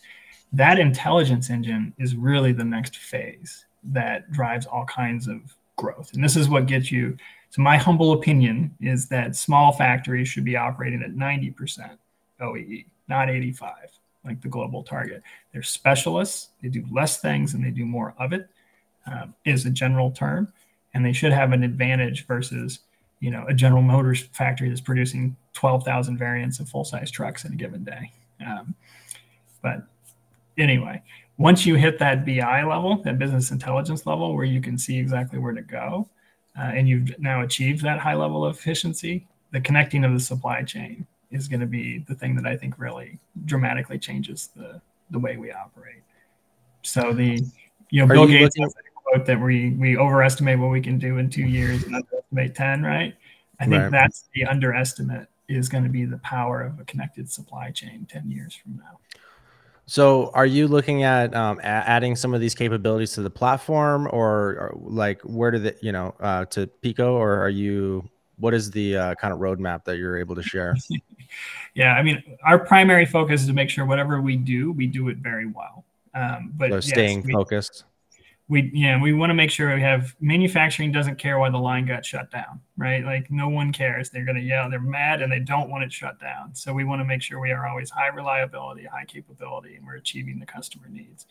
[0.52, 5.40] that intelligence engine is really the next phase that drives all kinds of
[5.76, 6.12] growth.
[6.14, 7.16] And this is what gets you.
[7.50, 11.96] So my humble opinion is that small factories should be operating at 90%
[12.40, 13.72] OEE, not 85,
[14.24, 15.22] like the global target.
[15.52, 16.50] They're specialists.
[16.62, 18.48] They do less things and they do more of it.
[19.10, 20.52] Um, is a general term,
[20.92, 22.80] and they should have an advantage versus
[23.20, 27.52] you know a General Motors factory that's producing 12,000 variants of full size trucks in
[27.52, 28.12] a given day.
[28.44, 28.74] Um,
[29.62, 29.84] but
[30.58, 31.02] anyway,
[31.38, 35.38] once you hit that BI level, that business intelligence level, where you can see exactly
[35.38, 36.08] where to go,
[36.58, 40.62] uh, and you've now achieved that high level of efficiency, the connecting of the supply
[40.62, 44.80] chain is going to be the thing that I think really dramatically changes the
[45.10, 46.02] the way we operate.
[46.82, 47.40] So the
[47.90, 50.80] you know Are Bill you Gates has a quote that we we overestimate what we
[50.80, 53.14] can do in two years and underestimate ten, right?
[53.60, 53.90] I think right.
[53.90, 58.30] that's the underestimate is going to be the power of a connected supply chain ten
[58.30, 58.98] years from now.
[59.88, 64.50] So, are you looking at um, adding some of these capabilities to the platform, or,
[64.58, 68.06] or like where do the you know uh, to Pico, or are you?
[68.36, 70.76] What is the uh, kind of roadmap that you're able to share?
[71.74, 75.08] yeah, I mean, our primary focus is to make sure whatever we do, we do
[75.08, 75.86] it very well.
[76.14, 77.84] Um, but so staying yes, we, focused
[78.48, 81.86] we yeah we want to make sure we have manufacturing doesn't care why the line
[81.86, 83.04] got shut down right?
[83.04, 84.08] Like no one cares.
[84.08, 86.54] They're going to yell they're mad and they don't want it shut down.
[86.54, 89.96] So we want to make sure we are always high reliability high capability and we're
[89.96, 91.26] achieving the customer needs.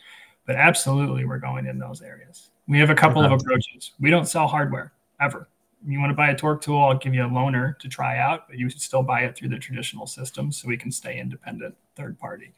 [0.46, 2.50] But absolutely we're going in those areas.
[2.68, 3.34] We have a couple okay.
[3.34, 3.92] of approaches.
[4.00, 5.48] We don't sell hardware ever.
[5.88, 8.48] You want to buy a torque tool i'll give you a loaner to try out
[8.50, 11.76] but you should still buy it through the traditional system so we can stay independent
[11.96, 12.54] third party.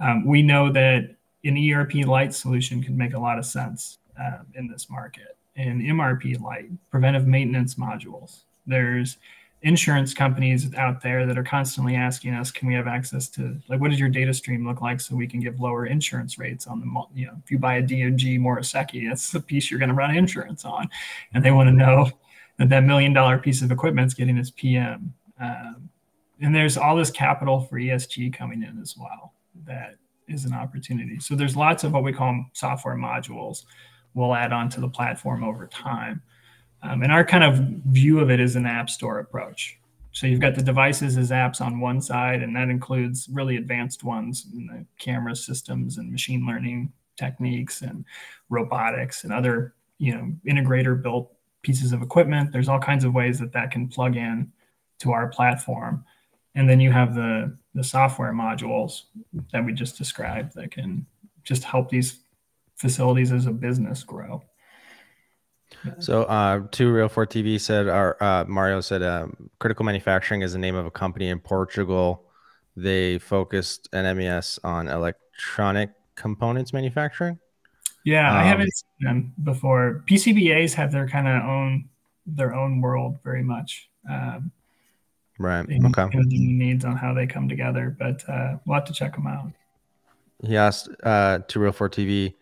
[0.00, 4.46] Um, we know that an ERP light solution could make a lot of sense um,
[4.54, 5.36] in this market.
[5.56, 8.42] And MRP light, preventive maintenance modules.
[8.66, 9.18] There's
[9.62, 13.80] insurance companies out there that are constantly asking us, can we have access to like
[13.80, 16.80] what does your data stream look like so we can give lower insurance rates on
[16.80, 19.90] the you know if you buy a DMG Mori Seiki, that's the piece you're going
[19.90, 20.88] to run insurance on,
[21.34, 22.10] and they want to know
[22.58, 25.12] that that million dollar piece of equipment is getting its PM.
[25.38, 25.90] Um,
[26.40, 29.34] and there's all this capital for ESG coming in as well
[29.66, 29.96] that
[30.30, 31.18] is an opportunity.
[31.18, 33.64] So there's lots of what we call software modules
[34.14, 36.22] we'll add on to the platform over time.
[36.82, 37.58] Um, and our kind of
[37.92, 39.78] view of it is an app store approach.
[40.12, 44.02] So you've got the devices as apps on one side, and that includes really advanced
[44.02, 48.04] ones in the camera systems and machine learning techniques and
[48.48, 51.30] robotics and other, you know, integrator built
[51.62, 52.50] pieces of equipment.
[52.50, 54.50] There's all kinds of ways that that can plug in
[55.00, 56.04] to our platform.
[56.54, 59.02] And then you have the the software modules
[59.52, 61.06] that we just described that can
[61.44, 62.20] just help these
[62.76, 64.42] facilities as a business grow.
[65.98, 70.52] So, uh, two real four TV said, our uh, Mario said, um, critical manufacturing is
[70.52, 72.24] the name of a company in Portugal.
[72.76, 77.38] They focused an MES on electronic components manufacturing.
[78.04, 80.02] Yeah, um, I haven't seen them before.
[80.08, 81.88] PCBAs have their kind of own
[82.26, 83.88] their own world very much.
[84.08, 84.52] Um,
[85.40, 85.66] right.
[85.86, 86.08] okay.
[86.14, 89.50] Needs on how they come together, but uh, we'll have to check them out.
[90.44, 92.34] He asked uh, to Real 4 TV,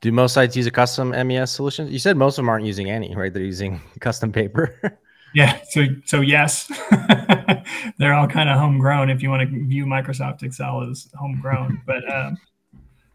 [0.00, 1.88] do most sites use a custom MES solution?
[1.88, 3.32] You said most of them aren't using any, right?
[3.32, 4.98] They're using custom paper.
[5.34, 5.60] yeah.
[5.70, 6.70] So so yes,
[7.98, 9.10] they're all kind of homegrown.
[9.10, 12.36] If you want to view Microsoft Excel as homegrown, but um,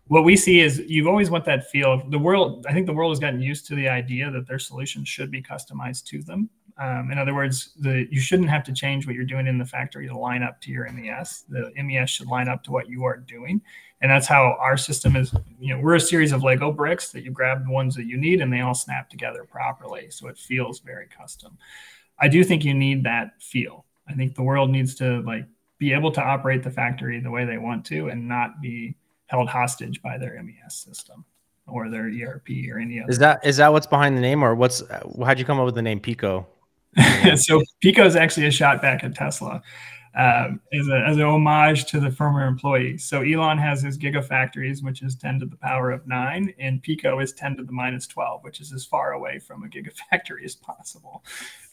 [0.07, 2.01] what we see is you've always want that feel.
[2.09, 5.07] The world, I think, the world has gotten used to the idea that their solutions
[5.07, 6.49] should be customized to them.
[6.77, 9.65] Um, in other words, the you shouldn't have to change what you're doing in the
[9.65, 11.43] factory to line up to your MES.
[11.49, 13.61] The MES should line up to what you are doing,
[14.01, 15.33] and that's how our system is.
[15.59, 18.17] You know, we're a series of Lego bricks that you grab the ones that you
[18.17, 21.57] need, and they all snap together properly, so it feels very custom.
[22.19, 23.85] I do think you need that feel.
[24.07, 25.45] I think the world needs to like
[25.77, 28.95] be able to operate the factory the way they want to, and not be
[29.27, 31.25] held hostage by their MES system
[31.67, 33.09] or their ERP or any other.
[33.09, 35.75] Is that is that what's behind the name, or what's how'd you come up with
[35.75, 36.47] the name Pico?
[37.35, 39.61] so Pico is actually a shot back at Tesla
[40.15, 42.97] um, as, a, as an homage to the former employee.
[42.97, 47.19] So Elon has his gigafactories, which is 10 to the power of nine, and Pico
[47.19, 50.55] is 10 to the minus 12, which is as far away from a gigafactory as
[50.55, 51.23] possible.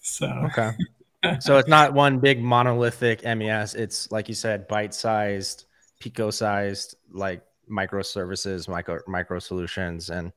[0.02, 0.72] So, okay.
[1.40, 3.74] so it's not one big monolithic MES.
[3.74, 5.64] It's like you said, bite sized,
[5.98, 10.32] Pico sized, like microservices, micro micro solutions, and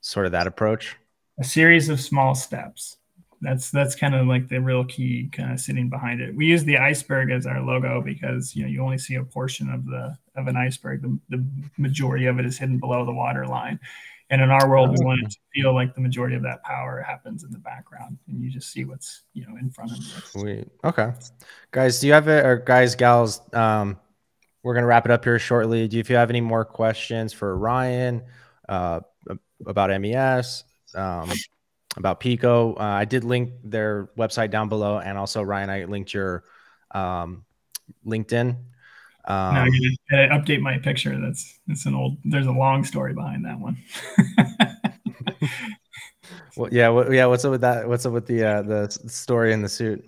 [0.00, 0.96] sort of that approach.
[1.38, 2.97] A series of small steps.
[3.40, 6.34] That's that's kind of like the real key kind of sitting behind it.
[6.34, 9.70] We use the iceberg as our logo because you know you only see a portion
[9.70, 11.02] of the of an iceberg.
[11.02, 11.44] The, the
[11.76, 13.78] majority of it is hidden below the water line.
[14.30, 17.00] And in our world, we want it to feel like the majority of that power
[17.00, 20.04] happens in the background, and you just see what's you know in front of you.
[20.04, 20.68] Sweet.
[20.84, 21.12] Okay,
[21.70, 23.40] guys, do you have it, or guys, gals?
[23.54, 23.98] Um,
[24.62, 25.88] we're gonna wrap it up here shortly.
[25.88, 28.22] Do you, if you have any more questions for Ryan
[28.68, 29.00] uh,
[29.64, 30.64] about MES?
[30.94, 31.32] Um,
[31.98, 32.74] about Pico.
[32.74, 36.44] Uh, I did link their website down below, and also Ryan, I linked your
[36.92, 37.44] um,
[38.06, 38.56] LinkedIn.
[39.24, 39.70] Um, no, I
[40.10, 41.20] gotta, update my picture.
[41.20, 42.16] That's it's an old.
[42.24, 43.76] There's a long story behind that one.
[46.56, 47.26] well, yeah, what, yeah.
[47.26, 47.86] What's up with that?
[47.86, 50.06] What's up with the uh, the story in the suit?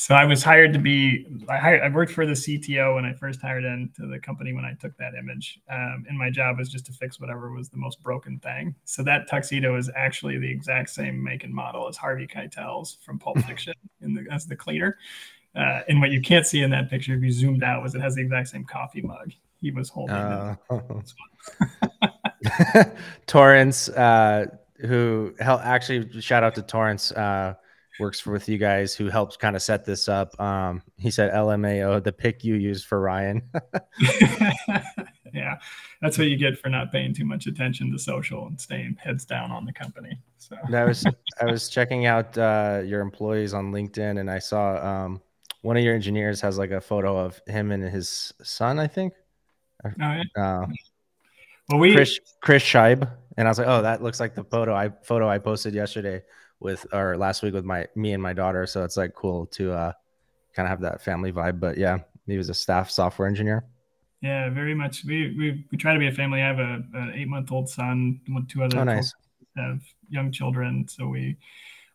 [0.00, 3.12] So I was hired to be, I, hired, I worked for the CTO when I
[3.14, 5.60] first hired into the company when I took that image.
[5.68, 8.76] Um, and my job was just to fix whatever was the most broken thing.
[8.84, 13.18] So that tuxedo is actually the exact same make and model as Harvey Keitel's from
[13.18, 14.98] Pulp Fiction in the, as the cleaner.
[15.56, 18.00] Uh, and what you can't see in that picture, if you zoomed out, was it
[18.00, 20.14] has the exact same coffee mug he was holding.
[20.14, 20.54] Uh,
[23.26, 24.46] Torrance, uh,
[24.78, 27.10] who hell, actually shout out to Torrance.
[27.98, 30.38] Works for, with you guys who helped kind of set this up.
[30.40, 33.42] Um, he said LMAO, the pick you used for Ryan.
[35.34, 35.58] yeah,
[36.00, 39.24] that's what you get for not paying too much attention to social and staying heads
[39.24, 40.18] down on the company.
[40.38, 41.04] So I was
[41.40, 45.20] I was checking out uh, your employees on LinkedIn, and I saw um,
[45.62, 49.12] one of your engineers has like a photo of him and his son, I think.
[49.84, 50.22] Oh, yeah.
[50.36, 50.66] Uh,
[51.68, 54.74] well, we Chris Chris Scheib, and I was like, oh, that looks like the photo
[54.74, 56.22] I photo I posted yesterday
[56.60, 58.66] with or last week with my me and my daughter.
[58.66, 59.92] So it's like cool to uh,
[60.54, 61.60] kind of have that family vibe.
[61.60, 63.64] But yeah, he was a staff software engineer.
[64.20, 65.04] Yeah, very much.
[65.04, 66.42] We we, we try to be a family.
[66.42, 69.14] I have a, an eight month old son, two other oh, nice.
[69.56, 70.86] have young children.
[70.88, 71.36] So we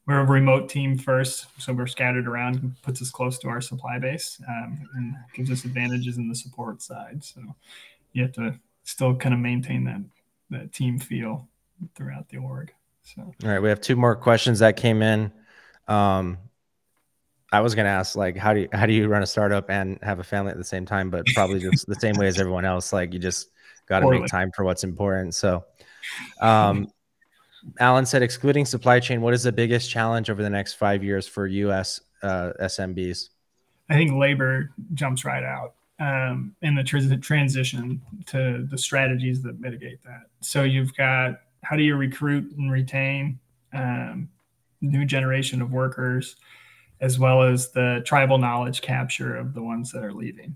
[0.06, 4.00] we're a remote team first, so we're scattered around, puts us close to our supply
[4.00, 7.24] base, um, and gives us advantages in the support side.
[7.24, 7.42] So
[8.12, 10.02] you have to still kind of maintain that
[10.50, 11.48] that team feel
[11.96, 12.74] throughout the org.
[13.04, 13.22] So.
[13.22, 15.32] All right, we have two more questions that came in.
[15.88, 16.38] Um,
[17.52, 20.00] I was gonna ask like how do you how do you run a startup and
[20.02, 22.66] have a family at the same time, but probably just the same way as everyone
[22.66, 22.92] else.
[22.92, 23.50] Like you just
[23.88, 25.36] got to make time for what's important.
[25.36, 25.64] So,
[26.42, 26.88] um,
[27.80, 31.28] Alan said, excluding supply chain, what is the biggest challenge over the next five years
[31.28, 32.02] for U.S.
[32.22, 33.30] Uh, SMBs?
[33.90, 39.60] I think labor jumps right out um, in the tr- transition to the strategies that
[39.60, 40.24] mitigate that.
[40.42, 43.40] So you've got how do you recruit and retain
[43.74, 44.30] um,
[44.82, 46.36] new generation of workers,
[47.02, 50.56] as well as the tribal knowledge capture of the ones that are leaving.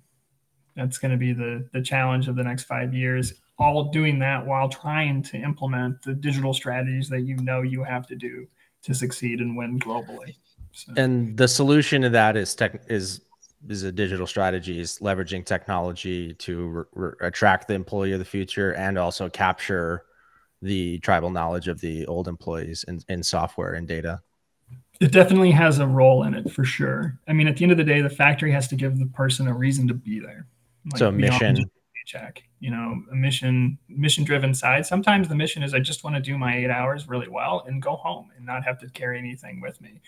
[0.76, 3.34] That's going to be the the challenge of the next five years.
[3.58, 8.05] All doing that while trying to implement the digital strategies that you know you have
[8.08, 8.47] to do
[8.84, 10.36] to succeed and win globally.
[10.72, 10.93] So.
[10.95, 13.22] And the solution to that is tech is
[13.68, 18.26] is a digital strategy is leveraging technology to re- re- attract the employee of the
[18.26, 20.03] future and also capture
[20.62, 24.22] the tribal knowledge of the old employees in, in software and data?
[24.99, 27.20] It definitely has a role in it for sure.
[27.28, 29.47] I mean at the end of the day the factory has to give the person
[29.47, 30.47] a reason to be there.
[30.91, 31.70] Like, so mission.
[32.05, 34.86] check you know a mission mission driven side.
[34.86, 37.82] Sometimes the mission is i just want to do my eight hours really well and
[37.82, 40.01] go home and not have to carry anything with me.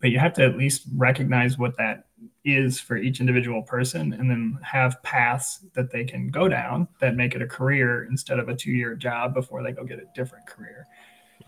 [0.00, 2.06] But you have to at least recognize what that
[2.44, 7.16] is for each individual person and then have paths that they can go down that
[7.16, 10.46] make it a career instead of a two-year job before they go get a different
[10.46, 10.86] career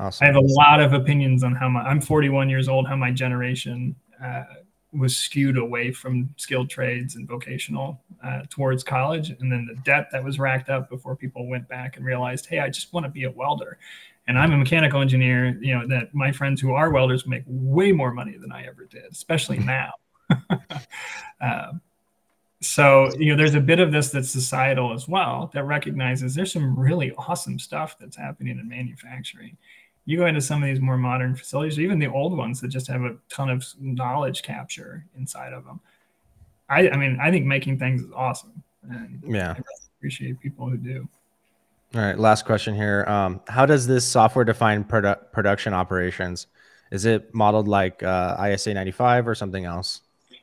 [0.00, 0.24] awesome.
[0.24, 3.10] i have a lot of opinions on how my i'm 41 years old how my
[3.10, 4.44] generation uh,
[4.92, 10.08] was skewed away from skilled trades and vocational uh, towards college and then the debt
[10.12, 13.10] that was racked up before people went back and realized hey i just want to
[13.10, 13.78] be a welder
[14.28, 17.92] and I'm a mechanical engineer, you know, that my friends who are welders make way
[17.92, 19.92] more money than I ever did, especially now.
[21.40, 21.72] Uh,
[22.60, 26.52] so, you know, there's a bit of this that's societal as well that recognizes there's
[26.52, 29.56] some really awesome stuff that's happening in manufacturing.
[30.04, 32.86] You go into some of these more modern facilities, even the old ones that just
[32.86, 35.80] have a ton of knowledge capture inside of them.
[36.68, 38.62] I, I mean, I think making things is awesome.
[38.88, 39.54] And yeah.
[39.56, 39.62] I
[39.98, 41.08] appreciate people who do.
[41.94, 43.04] All right, last question here.
[43.06, 46.46] Um, how does this software define produ production operations?
[46.90, 50.02] Is it modeled like uh, ISA 95 or something else?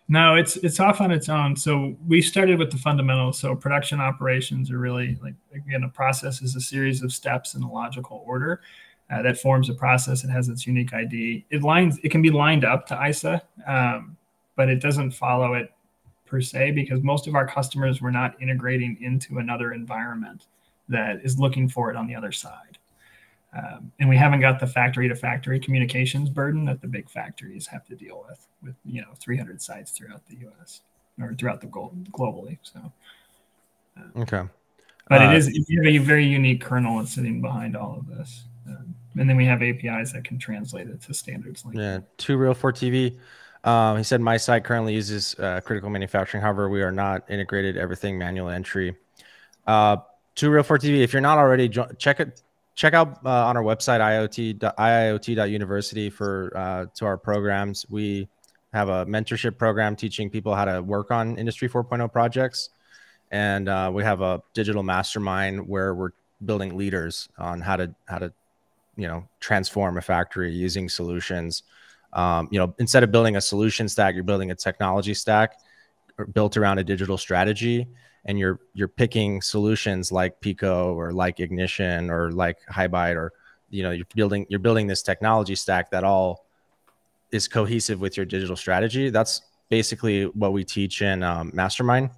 [0.10, 1.56] No, it's it's off on its own.
[1.56, 3.40] So we started with the fundamentals.
[3.40, 7.64] So production operations are really like again a process is a series of steps in
[7.64, 8.62] a logical order
[9.10, 10.24] uh, that forms a process.
[10.24, 11.46] It has its unique ID.
[11.50, 14.18] It lines it can be lined up to ISA, um,
[14.56, 15.72] but it doesn't follow it
[16.26, 20.48] per se because most of our customers were not integrating into another environment
[20.90, 22.78] that is looking for it on the other side.
[23.56, 27.68] Um, and we haven't got the factory to factory communications burden that the big factories
[27.68, 30.82] have to deal with, with you know 300 sites throughout the U.S.
[31.22, 32.58] or throughout the globe globally.
[32.64, 32.92] So,
[33.98, 34.44] uh, okay,
[35.08, 38.96] but uh, it is a very unique kernel that's sitting behind all of this, um,
[39.20, 42.00] and then we have APIs that can translate it to standards like yeah.
[42.18, 43.20] Two real for TV.
[43.64, 46.42] Um, he said my site currently uses uh, critical manufacturing.
[46.42, 48.96] However, we are not integrated everything manual entry.
[49.66, 49.98] Uh,
[50.36, 51.02] to Real 4 TV.
[51.02, 52.42] If you're not already, check it.
[52.76, 57.86] Check out uh, on our website iot iot.university for uh, to our programs.
[57.90, 58.28] We
[58.74, 62.70] have a mentorship program teaching people how to work on Industry 4.0 projects,
[63.32, 66.12] and uh, we have a digital mastermind where we're
[66.46, 68.34] building leaders on how to how to
[68.96, 71.64] you know transform a factory using solutions.
[72.14, 75.60] Um, you know, instead of building a solution stack, you're building a technology stack
[76.34, 77.88] built around a digital strategy
[78.26, 83.34] and you're you're picking solutions like Pico or like Ignition or like HighByte or
[83.70, 86.46] you know you're building you're building this technology stack that all
[87.32, 89.10] is cohesive with your digital strategy.
[89.10, 92.12] That's basically what we teach in um, Mastermind.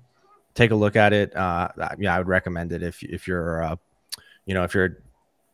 [0.53, 1.35] Take a look at it.
[1.35, 3.75] Uh, yeah, I would recommend it if if you're uh,
[4.45, 4.97] you know if you're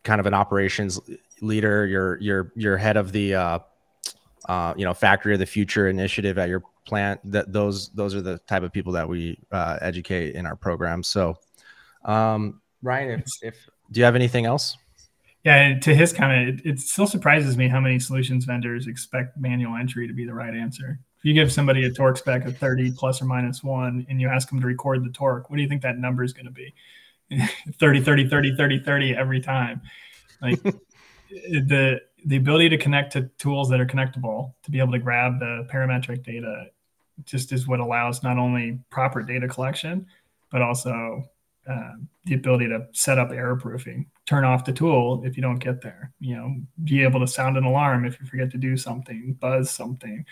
[0.04, 0.99] kind of an operations
[1.41, 3.60] leader, you're you're you're head of the uh,
[4.49, 8.22] uh, you know factory of the future initiative at your plant that those those are
[8.22, 11.04] the type of people that we uh, educate in our program.
[11.04, 11.38] So
[12.06, 14.78] um, ryan if, if do you have anything else?
[15.44, 19.76] Yeah to his comment it, it still surprises me how many solutions vendors expect manual
[19.76, 21.00] entry to be the right answer.
[21.20, 24.28] If you give somebody a torque spec of 30 plus or minus one and you
[24.28, 26.52] ask them to record the torque what do you think that number is going to
[26.52, 26.74] be?
[27.80, 29.82] 30 30 30 30 30 every time.
[30.42, 30.62] Like
[31.32, 35.39] the the ability to connect to tools that are connectable to be able to grab
[35.39, 36.65] the parametric data
[37.26, 40.05] just is what allows not only proper data collection
[40.51, 41.24] but also
[41.69, 41.91] uh,
[42.26, 44.05] the ability to set up error proofing.
[44.26, 47.57] Turn off the tool if you don't get there you know be able to sound
[47.57, 50.26] an alarm if you forget to do something buzz something.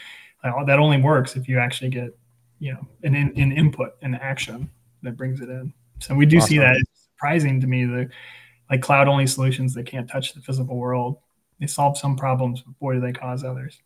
[0.43, 2.17] Uh, that only works if you actually get
[2.59, 4.69] you know an, an input an action
[5.01, 5.73] that brings it in.
[5.99, 6.47] So we do awesome.
[6.47, 6.75] see that.
[6.75, 8.09] It's surprising to me the
[8.69, 11.17] like cloud only solutions that can't touch the physical world
[11.59, 13.79] they solve some problems, but boy, do they cause others.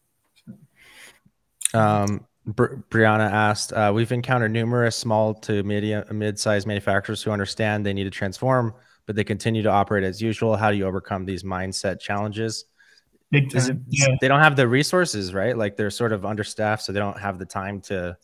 [0.45, 1.79] So.
[1.79, 7.85] Um, Br- Brianna asked, uh, "We've encountered numerous small to medium, mid-sized manufacturers who understand
[7.85, 8.73] they need to transform,
[9.05, 10.57] but they continue to operate as usual.
[10.57, 12.65] How do you overcome these mindset challenges?"
[13.31, 13.69] Big time.
[13.69, 14.07] It, yeah.
[14.21, 15.57] They don't have the resources, right?
[15.57, 18.17] Like they're sort of understaffed, so they don't have the time to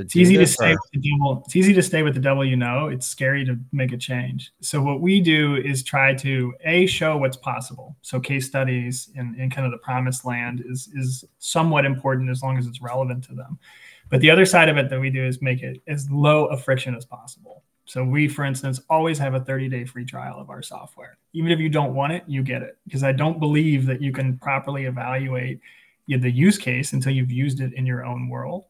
[0.00, 1.42] it's easy to stay with the devil.
[1.44, 2.88] It's easy to stay with the devil you know.
[2.88, 4.52] It's scary to make a change.
[4.60, 7.96] So what we do is try to a show what's possible.
[8.02, 12.42] So case studies in, in kind of the promised land is is somewhat important as
[12.42, 13.58] long as it's relevant to them.
[14.10, 16.56] But the other side of it that we do is make it as low a
[16.56, 17.62] friction as possible.
[17.84, 21.16] So we, for instance, always have a 30-day free trial of our software.
[21.32, 24.12] Even if you don't want it, you get it because I don't believe that you
[24.12, 25.60] can properly evaluate
[26.06, 28.64] the use case until you've used it in your own world.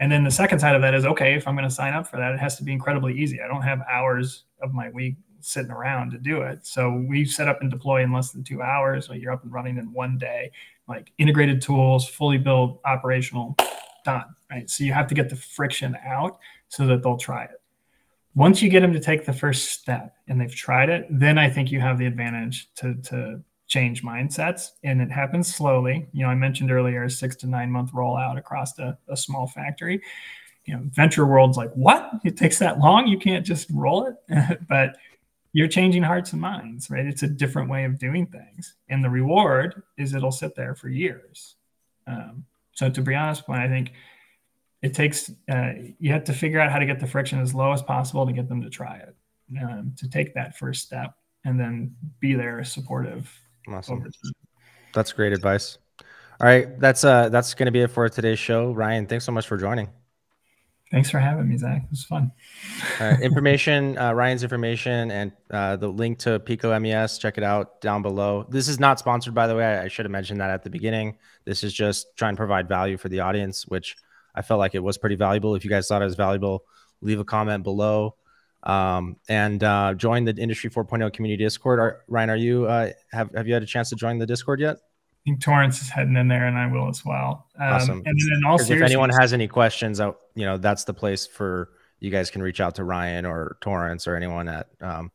[0.00, 2.06] And then the second side of that is okay, if I'm going to sign up
[2.06, 3.40] for that, it has to be incredibly easy.
[3.40, 6.66] I don't have hours of my week sitting around to do it.
[6.66, 9.06] So we set up and deploy in less than two hours.
[9.06, 10.52] So you're up and running in one day,
[10.88, 13.56] like integrated tools, fully built, operational,
[14.04, 14.24] done.
[14.50, 14.68] Right.
[14.68, 16.38] So you have to get the friction out
[16.68, 17.60] so that they'll try it.
[18.34, 21.50] Once you get them to take the first step and they've tried it, then I
[21.50, 24.72] think you have the advantage to, to change mindsets.
[24.84, 26.06] And it happens slowly.
[26.12, 29.46] You know, I mentioned earlier a six to nine month rollout across a, a small
[29.46, 30.02] factory.
[30.66, 32.10] You know, venture world's like, what?
[32.24, 33.06] It takes that long?
[33.06, 34.58] You can't just roll it.
[34.68, 34.96] but
[35.52, 37.06] you're changing hearts and minds, right?
[37.06, 38.74] It's a different way of doing things.
[38.88, 41.54] And the reward is it'll sit there for years.
[42.06, 43.92] Um, so to be honest, point, I think
[44.82, 47.72] it takes uh, you have to figure out how to get the friction as low
[47.72, 49.14] as possible to get them to try it
[49.60, 51.14] um, to take that first step
[51.44, 53.30] and then be there supportive
[53.68, 54.04] awesome.
[54.92, 55.78] that's great advice.
[56.40, 58.72] All right that's uh that's going to be it for today's show.
[58.72, 59.88] Ryan thanks so much for joining.
[60.90, 61.84] Thanks for having me zach.
[61.84, 62.32] It was fun.
[62.98, 67.80] Uh, information uh, ryan's information and uh, the link to pico mes check it out
[67.80, 68.46] down below.
[68.48, 69.64] This is not sponsored by the way.
[69.64, 71.18] I, I should have mentioned that at the beginning.
[71.44, 73.96] This is just trying to provide value for the audience which
[74.34, 75.54] I felt like it was pretty valuable.
[75.54, 76.64] If you guys thought it was valuable,
[77.02, 78.14] leave a comment below
[78.62, 81.78] um, and uh, join the Industry 4.0 community Discord.
[81.78, 84.60] Are, Ryan, are you uh, have have you had a chance to join the Discord
[84.60, 84.76] yet?
[84.76, 87.46] I think Torrance is heading in there, and I will as well.
[87.58, 88.02] Um, awesome.
[88.06, 91.70] And then all if anyone has any questions, uh, you know that's the place for
[91.98, 95.10] you guys can reach out to Ryan or Torrance or anyone at um,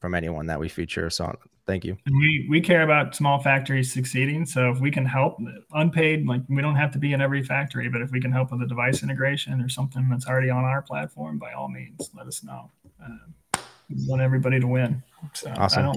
[0.00, 1.10] from anyone that we feature.
[1.10, 1.36] So
[1.68, 1.98] Thank you.
[2.06, 4.46] And we we care about small factories succeeding.
[4.46, 5.36] So if we can help,
[5.72, 8.50] unpaid, like we don't have to be in every factory, but if we can help
[8.50, 12.26] with a device integration or something that's already on our platform, by all means, let
[12.26, 12.70] us know.
[13.02, 15.02] Uh, we want everybody to win.
[15.34, 15.92] So awesome.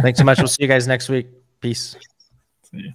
[0.00, 0.38] Thanks so much.
[0.38, 1.28] We'll see you guys next week.
[1.60, 1.96] Peace.
[2.70, 2.92] See you.